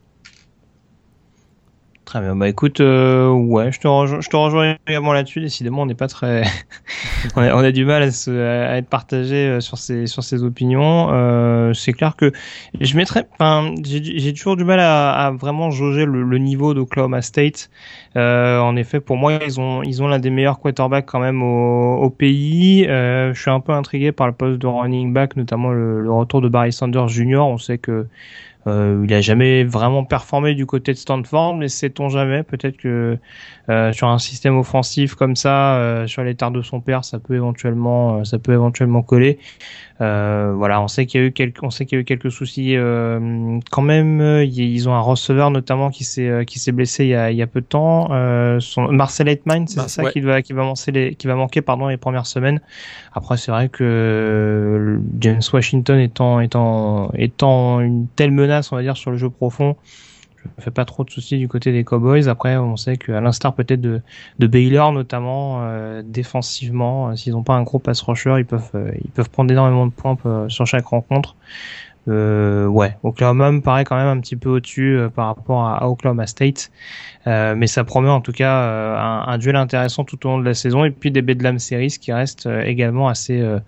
[2.11, 2.35] Très bien.
[2.35, 5.41] Bah écoute, euh, ouais, je te, rejoins, je te rejoins également là-dessus.
[5.41, 6.43] Décidément, on n'est pas très,
[7.37, 11.11] on, a, du mal à, se, à être partagé euh, sur ces sur ces opinions.
[11.13, 12.33] Euh, c'est clair que
[12.81, 17.23] je mettrais, enfin, j'ai toujours du mal à, à vraiment jauger le, le niveau d'Oklahoma
[17.23, 17.71] State.
[18.17, 21.45] Euh, en effet, pour moi, ils ont ils ont l'un des meilleurs quarterbacks quand même
[21.45, 22.89] au, au pays.
[22.89, 26.11] Euh, je suis un peu intrigué par le poste de running back, notamment le, le
[26.11, 27.39] retour de Barry Sanders Jr.
[27.39, 28.09] On sait que
[28.67, 33.19] euh, il a jamais vraiment performé du côté de Stanford, mais sait-on jamais Peut-être que
[33.69, 37.35] euh, sur un système offensif comme ça, euh, sur les de son père, ça peut
[37.35, 39.39] éventuellement, ça peut éventuellement coller.
[40.01, 42.05] Euh, voilà, on sait qu'il y a eu quelques, on sait qu'il y a eu
[42.05, 42.75] quelques soucis
[43.71, 44.43] quand même.
[44.43, 47.43] Ils ont un receveur notamment qui s'est qui s'est blessé il y, a, il y
[47.43, 48.09] a peu de temps.
[48.61, 51.89] son, Marcel Eitman, c'est ça qui va qui va manquer les qui va manquer pardon
[51.89, 52.61] les premières semaines.
[53.13, 58.97] Après, c'est vrai que James Washington étant étant étant une telle menace, on va dire
[58.97, 59.77] sur le jeu profond
[60.43, 62.29] je me fais pas trop de soucis du côté des Cowboys.
[62.29, 64.03] Après, on sait qu'à l'instar peut-être de,
[64.39, 68.93] Baylor notamment, euh, défensivement, euh, s'ils n'ont pas un gros pass rusher, ils peuvent euh,
[69.05, 70.17] ils peuvent prendre énormément de points
[70.49, 71.37] sur chaque rencontre.
[72.09, 76.27] Euh, ouais, Oklahoma me paraît quand même un petit peu au-dessus par rapport à, Oklahoma
[76.27, 76.71] State,
[77.27, 80.55] mais ça promet en tout cas un, un, duel intéressant tout au long de la
[80.55, 83.61] saison et puis des Bedlam Series qui restent également assez euh,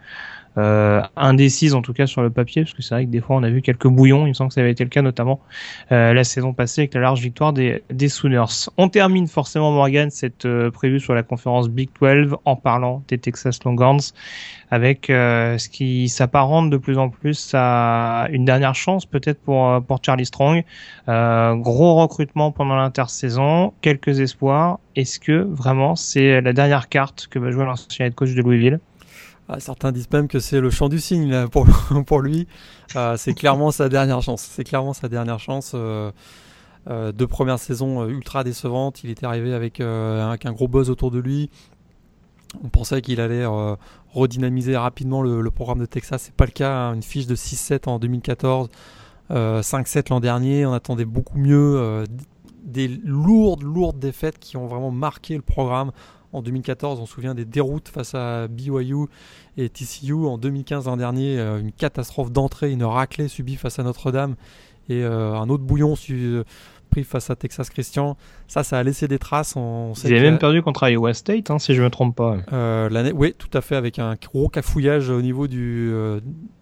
[0.57, 3.43] indécise en tout cas sur le papier, parce que c'est vrai que des fois on
[3.43, 5.41] a vu quelques bouillons, il me semble que ça avait été le cas notamment
[5.91, 8.69] euh, la saison passée avec la large victoire des, des Sooners.
[8.77, 13.19] On termine forcément Morgan cette euh, prévue sur la conférence Big 12 en parlant des
[13.19, 14.13] Texas Longhorns
[14.73, 19.69] avec euh, ce qui s'apparente de plus en plus à une dernière chance peut-être pour
[19.69, 20.65] euh, pour Charlie Strong.
[21.09, 24.79] Euh, gros recrutement pendant l'intersaison, quelques espoirs.
[24.97, 28.81] Est-ce que vraiment c'est la dernière carte que va jouer l'ancien head coach de Louisville?
[29.55, 31.47] Ah, certains disent même que c'est le chant du cygne
[32.07, 32.47] pour, lui.
[32.97, 34.49] Euh, c'est clairement sa dernière chance.
[34.51, 35.73] C'est clairement sa dernière chance.
[35.75, 36.11] Euh,
[36.89, 39.05] euh, deux premières saisons ultra décevantes.
[39.05, 41.51] Il était arrivé avec, avec, un gros buzz autour de lui.
[42.65, 43.45] On pensait qu'il allait
[44.15, 46.23] redynamiser rapidement le, programme de Texas.
[46.23, 46.73] C'est pas le cas.
[46.73, 46.95] Hein.
[46.95, 48.71] Une fiche de 6-7 en 2014,
[49.31, 50.65] 5-7 l'an dernier.
[50.65, 52.05] On attendait beaucoup mieux.
[52.65, 55.93] des lourdes, lourdes défaites qui ont vraiment marqué le programme
[56.33, 59.07] en 2014, on se souvient des déroutes face à BYU
[59.57, 60.15] et TCU.
[60.15, 64.37] En 2015, l'an dernier, euh, une catastrophe d'entrée, une raclée subie face à Notre-Dame
[64.89, 66.45] et euh, un autre bouillon euh,
[66.91, 68.17] pris face à Texas Christian.
[68.49, 69.57] Ça, ça a laissé des traces.
[69.57, 72.39] On Ils avaient même perdu contre Iowa State, hein, si je ne me trompe pas.
[72.89, 75.93] l'année, oui, tout à fait, avec un gros cafouillage au niveau du,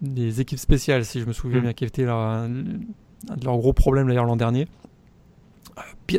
[0.01, 1.63] des équipes spéciales, si je me souviens mm.
[1.63, 2.49] bien, qui était leur, un
[3.37, 4.67] de leurs gros problèmes d'ailleurs l'an dernier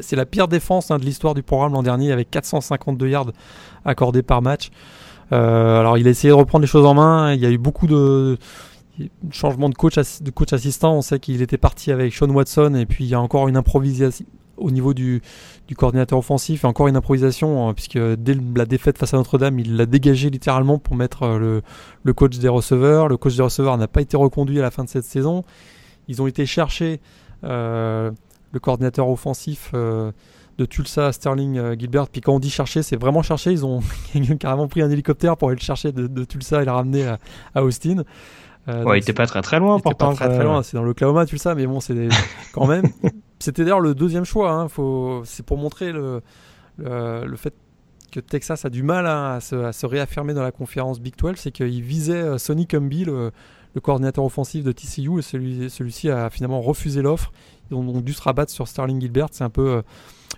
[0.00, 3.32] c'est la pire défense hein, de l'histoire du programme l'an dernier avec 452 yards
[3.84, 4.70] accordés par match.
[5.32, 7.32] Euh, alors il a essayé de reprendre les choses en main.
[7.32, 8.38] Il y a eu beaucoup de
[9.30, 10.94] changements de coach, de coach assistant.
[10.94, 13.56] On sait qu'il était parti avec Sean Watson et puis il y a encore une
[13.56, 14.24] improvisation
[14.58, 15.22] au niveau du,
[15.76, 19.76] coordinateur offensif et encore une improvisation hein, puisque dès la défaite face à Notre-Dame, il
[19.76, 21.60] l'a dégagé littéralement pour mettre euh,
[22.02, 23.08] le, coach des receveurs.
[23.08, 25.44] Le coach des receveurs n'a pas été reconduit à la fin de cette saison.
[26.08, 27.00] Ils ont été chercher
[27.44, 28.10] euh,
[28.52, 30.12] le coordinateur offensif euh,
[30.58, 32.08] de Tulsa, Sterling euh, Gilbert.
[32.08, 33.52] Puis quand on dit chercher, c'est vraiment chercher.
[33.52, 33.80] Ils ont
[34.38, 37.14] carrément pris un hélicoptère pour aller le chercher de, Tulsa et le ramener
[37.54, 38.04] à, Austin.
[38.68, 40.10] Euh, ouais, il était pas très très loin, pourtant.
[40.10, 42.08] Pas très très loin, c'est dans l'Oklahoma, tu le sais, mais bon, c'est
[42.52, 42.84] quand même.
[43.40, 44.52] C'était d'ailleurs le deuxième choix.
[44.52, 45.22] Hein, faut...
[45.24, 46.22] C'est pour montrer le,
[46.78, 47.54] le, fait
[48.12, 51.16] que Texas a du mal hein, à, se, à, se, réaffirmer dans la conférence Big
[51.16, 53.32] 12, c'est qu'il visait Sonny Cumby, le,
[53.74, 57.32] le, coordinateur offensif de TCU, et celui, celui-ci a finalement refusé l'offre.
[57.72, 59.28] Ont donc dû se rabattre sur Sterling Gilbert.
[59.32, 59.82] C'est un peu euh,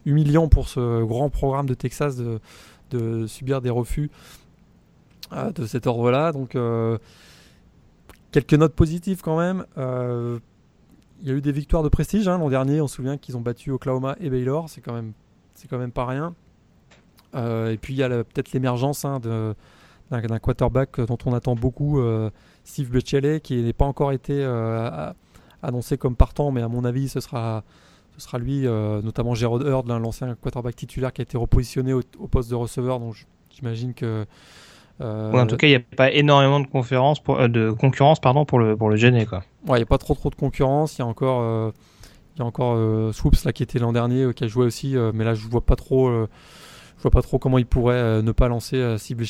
[0.05, 4.11] humiliant pour ce grand programme de Texas de, subir des refus
[5.33, 6.31] de cet ordre-là.
[6.31, 6.57] Donc
[8.35, 9.65] Quelques notes positives quand même.
[9.79, 10.41] Euh,
[11.23, 12.81] il y a eu des victoires de prestige hein, l'an dernier.
[12.81, 14.69] On se souvient qu'ils ont battu Oklahoma et Baylor.
[14.69, 16.35] C'est quand même, pas rien.
[17.37, 22.01] Euh, et puis il y a peut-être l'émergence hein, d'un, quarterback dont on attend beaucoup,
[22.01, 22.29] euh,
[22.65, 24.45] Steve Butchelle, qui n'est pas encore été
[25.65, 27.65] annoncé comme partant, mais à mon avis, ce sera,
[28.17, 32.51] ce sera lui, notamment Gerard Hurd, l'ancien quarterback titulaire qui a été repositionné au, poste
[32.51, 33.01] de receveur.
[33.01, 33.15] Donc
[33.51, 34.27] j'imagine que
[35.01, 38.21] euh, en tout cas, il n'y a pas énormément de, conférences pour, euh, de concurrence
[38.21, 39.27] pardon, pour, le, pour le gêner.
[39.27, 39.43] Quoi.
[39.67, 40.97] Ouais, il n'y a pas trop, trop de concurrence.
[40.97, 41.71] Il y a encore, euh,
[42.37, 44.97] il y a encore Swoops là, qui était l'an dernier, qui a joué aussi.
[45.15, 48.33] mais là, je ne vois, pas trop, je vois pas trop comment il pourrait ne
[48.33, 49.25] pas lancer Cible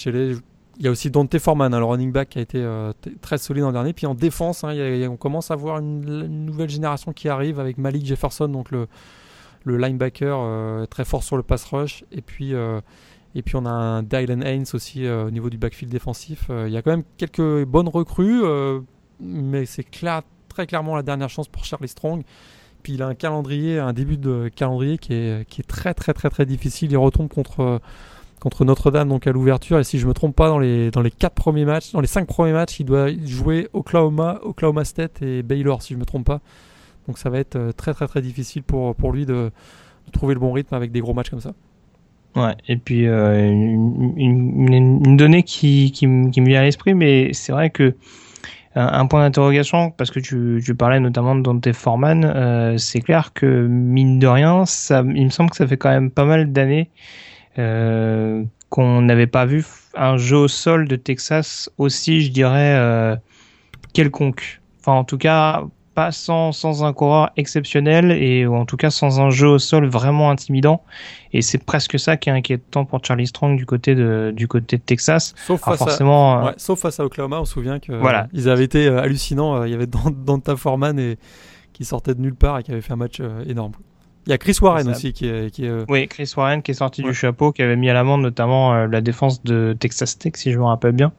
[0.78, 3.72] Il y a aussi Dante Foreman, le running back qui a été très solide l'an
[3.72, 3.92] dernier.
[3.92, 4.74] Puis en défense, hein,
[5.08, 8.88] on commence à voir une, nouvelle génération qui arrive avec Malik Jefferson, donc le,
[9.64, 12.04] linebacker très fort sur le pass rush.
[12.10, 12.54] Et puis
[13.34, 16.46] et puis on a un Dylan Haynes aussi euh, au niveau du backfield défensif.
[16.50, 18.80] Euh, il y a quand même quelques bonnes recrues, euh,
[19.20, 22.22] mais c'est clair, très clairement la dernière chance pour Charlie Strong.
[22.84, 26.12] Puis il a un calendrier, un début de calendrier qui est, qui est très très
[26.12, 26.92] très très difficile.
[26.92, 27.80] Il retombe contre,
[28.44, 29.78] contre Notre-Dame donc à l'ouverture.
[29.80, 32.06] Et si je me trompe pas, dans les, dans les quatre premiers matchs, dans les
[32.06, 36.26] cinq premiers matchs, il doit jouer Oklahoma, Oklahoma State et Baylor si je me trompe
[36.26, 36.40] pas.
[37.08, 39.50] Donc ça va être très très très difficile pour, pour lui de
[40.12, 41.54] trouver le bon rythme avec des gros matchs comme ça.
[42.36, 47.70] Ouais, et puis euh, une, donnée qui, qui, me vient à l'esprit, mais c'est vrai
[47.70, 47.94] que
[48.74, 53.32] un, point d'interrogation, parce que tu, tu, parlais notamment de Dante Foreman, euh, c'est clair
[53.32, 56.52] que mine de rien, ça, il me semble que ça fait quand même pas mal
[56.52, 62.74] d'années euh, qu'on n'avait pas vu un jeu au sol de Texas aussi, je dirais,
[62.76, 63.16] euh,
[63.92, 64.60] quelconque.
[64.80, 65.62] Enfin, en tout cas,
[65.94, 69.58] pas sans, sans un coureur exceptionnel et ou en tout cas sans un jeu au
[69.58, 70.82] sol vraiment intimidant.
[71.32, 74.76] Et c'est presque ça qui est inquiétant pour Charlie Strong du côté de, du côté
[74.76, 75.34] de Texas.
[75.46, 78.26] Sauf, face, forcément, à, euh, sauf face à Oklahoma, on se souvient que voilà.
[78.32, 79.64] ils avaient été euh, hallucinants.
[79.64, 81.16] Il y avait Danta Foreman et,
[81.72, 83.72] qui sortait de nulle part et qui avait fait un match euh, énorme.
[84.26, 85.50] Il y a Chris Warren aussi qui est.
[85.50, 88.22] Qui euh, Oui, Chris Warren qui est sorti du chapeau, qui avait mis à l'amende
[88.22, 91.12] notamment euh, la défense de Texas Tech, si je me rappelle bien.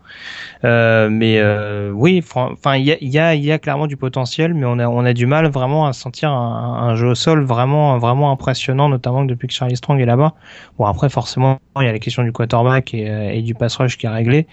[0.63, 4.55] Euh, mais euh, oui, enfin, il y a, y, a, y a clairement du potentiel,
[4.55, 7.43] mais on a, on a du mal vraiment à sentir un, un jeu au sol
[7.43, 10.33] vraiment, vraiment impressionnant, notamment depuis que Charlie Strong est là-bas.
[10.79, 13.97] Bon, après, forcément, il y a la question du quarterback et, et du pass rush
[13.97, 14.47] qui est réglé.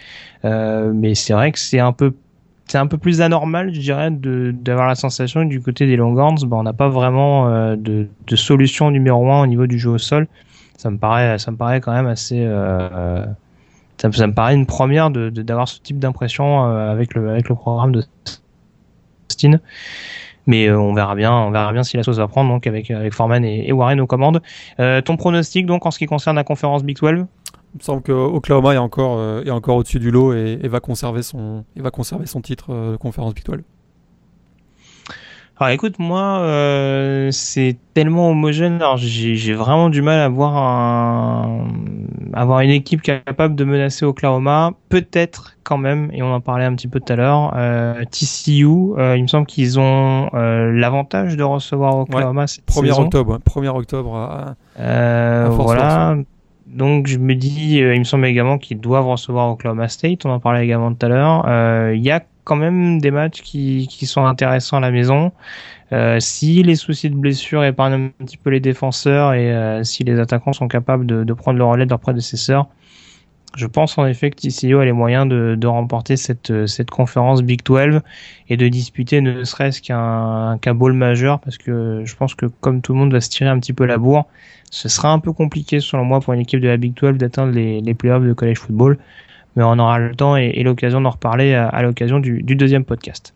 [0.45, 2.13] mais c'est vrai que c'est un peu
[2.73, 6.39] c'est un peu plus anormal, je dirais, d'avoir la sensation que du côté des Longhorns,
[6.47, 9.91] bah, on n'a pas vraiment euh, de, de, solution numéro un au niveau du jeu
[9.91, 10.27] au sol.
[10.79, 12.43] Ça me paraît, ça me paraît quand même assez.
[12.43, 13.27] Euh,
[13.99, 17.57] ça, me paraît une première d'avoir de, ce type d'impression euh, avec le avec le
[17.57, 18.05] programme de
[19.29, 19.59] Austin.
[20.47, 23.13] Mais on verra bien, on verra bien si la sauce va prendre donc avec avec
[23.13, 24.41] Foreman et, et Warren aux commandes.
[24.79, 27.27] ton pronostic donc en ce qui concerne la conférence Big 12
[27.75, 30.81] il me semble que Oklahoma est encore, euh, est encore au-dessus du lot et, va
[30.81, 33.45] conserver son, va conserver son titre euh, de conférence Big
[35.59, 38.75] Alors écoute, moi, euh, c'est tellement homogène.
[38.75, 41.67] Alors j'ai vraiment du mal à voir un,
[42.35, 44.73] avoir une équipe capable de menacer Oklahoma.
[44.91, 47.55] Peut-être quand même, et on en parlait un petit peu tout à l'heure,
[48.11, 48.67] TCU.
[49.17, 52.43] il me semble qu'ils ont l'avantage de recevoir Oklahoma.
[52.43, 54.15] Ouais, 1er octobre, 1er octobre.
[54.15, 56.17] À, à voilà.
[56.73, 60.25] Donc je me dis, euh, il me semble également qu'ils doivent recevoir Oklahoma State.
[60.25, 61.45] On en parlait également tout à l'heure.
[61.47, 65.33] Euh, il y a quand même des matchs qui, sont intéressants à la maison.
[65.93, 70.19] Euh, si les soucis de blessure épargnent un petit peu les défenseurs et si les
[70.19, 72.69] attaquants sont capables de, prendre le relais de leurs prédécesseurs,
[73.55, 78.01] je pense en effet que TCO a les moyens de, remporter cette, conférence Big 12
[78.49, 82.95] et de disputer ne serait-ce qu'un qu'un majeur parce que je pense que comme tout
[82.95, 84.27] le monde va se tirer un petit peu la bourre,
[84.73, 87.53] ce sera un peu compliqué selon moi pour une équipe de la Big 12 d'atteindre
[87.53, 88.99] les, playoffs de college football,
[89.55, 93.35] mais on aura le temps et, l'occasion d'en reparler à, l'occasion du, du, deuxième podcast.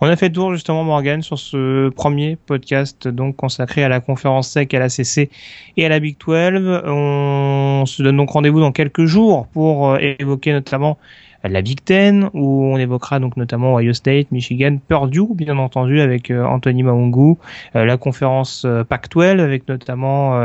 [0.00, 4.50] On a fait tour justement Morgan sur ce premier podcast donc consacré à la conférence
[4.50, 5.30] SEC, à la CC
[5.76, 6.82] et à la Big 12.
[6.86, 10.96] On se donne donc rendez-vous dans quelques jours pour euh, évoquer notamment
[11.44, 16.30] la Big Ten, où on évoquera donc notamment Ohio State, Michigan, Purdue, bien entendu, avec
[16.30, 17.36] euh, Anthony Maungu,
[17.76, 20.38] euh, la conférence euh, Pac-12, avec notamment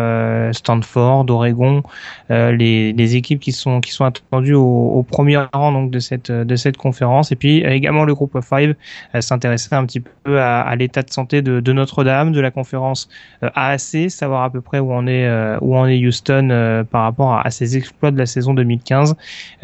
[0.52, 1.84] Stanford, Oregon,
[2.30, 6.32] les, les, équipes qui sont qui sont attendues au, au, premier rang donc de cette
[6.32, 8.76] de cette conférence, et puis également le groupe of five
[9.20, 13.10] s'intéresser un petit peu à, à l'état de santé de, de Notre-Dame, de la conférence
[13.42, 15.28] AAC, savoir à peu près où on est
[15.62, 19.16] où en est Houston par rapport à, à, ses exploits de la saison 2015.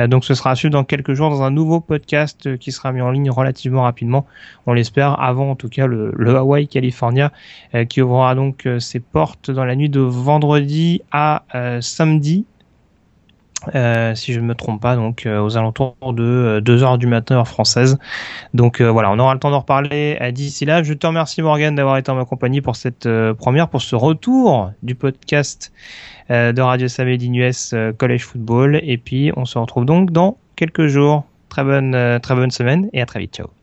[0.07, 3.01] donc ce sera à suivre dans quelques dans un nouveau podcast euh, qui sera mis
[3.01, 4.25] en ligne relativement rapidement.
[4.65, 7.33] On l'espère avant en tout cas le, Hawaii California
[7.75, 11.43] euh, qui ouvrira donc euh, ses portes dans la nuit de vendredi à
[11.81, 12.45] samedi
[13.73, 17.47] si je ne me trompe pas, donc aux alentours de 2 heures du matin heure
[17.47, 17.97] française.
[18.53, 20.81] Donc voilà, on aura le temps d'en reparler d'ici là.
[20.81, 24.71] Je te remercie Morgan d'avoir été en ma compagnie pour cette première, pour ce retour
[24.81, 25.73] du podcast
[26.29, 28.79] de Radio Samedi US College Football.
[28.81, 31.23] Et puis on se retrouve donc dans quelques jours.
[31.47, 33.33] Très bonne, euh, très bonne semaine et à très vite.
[33.33, 33.58] Ciao.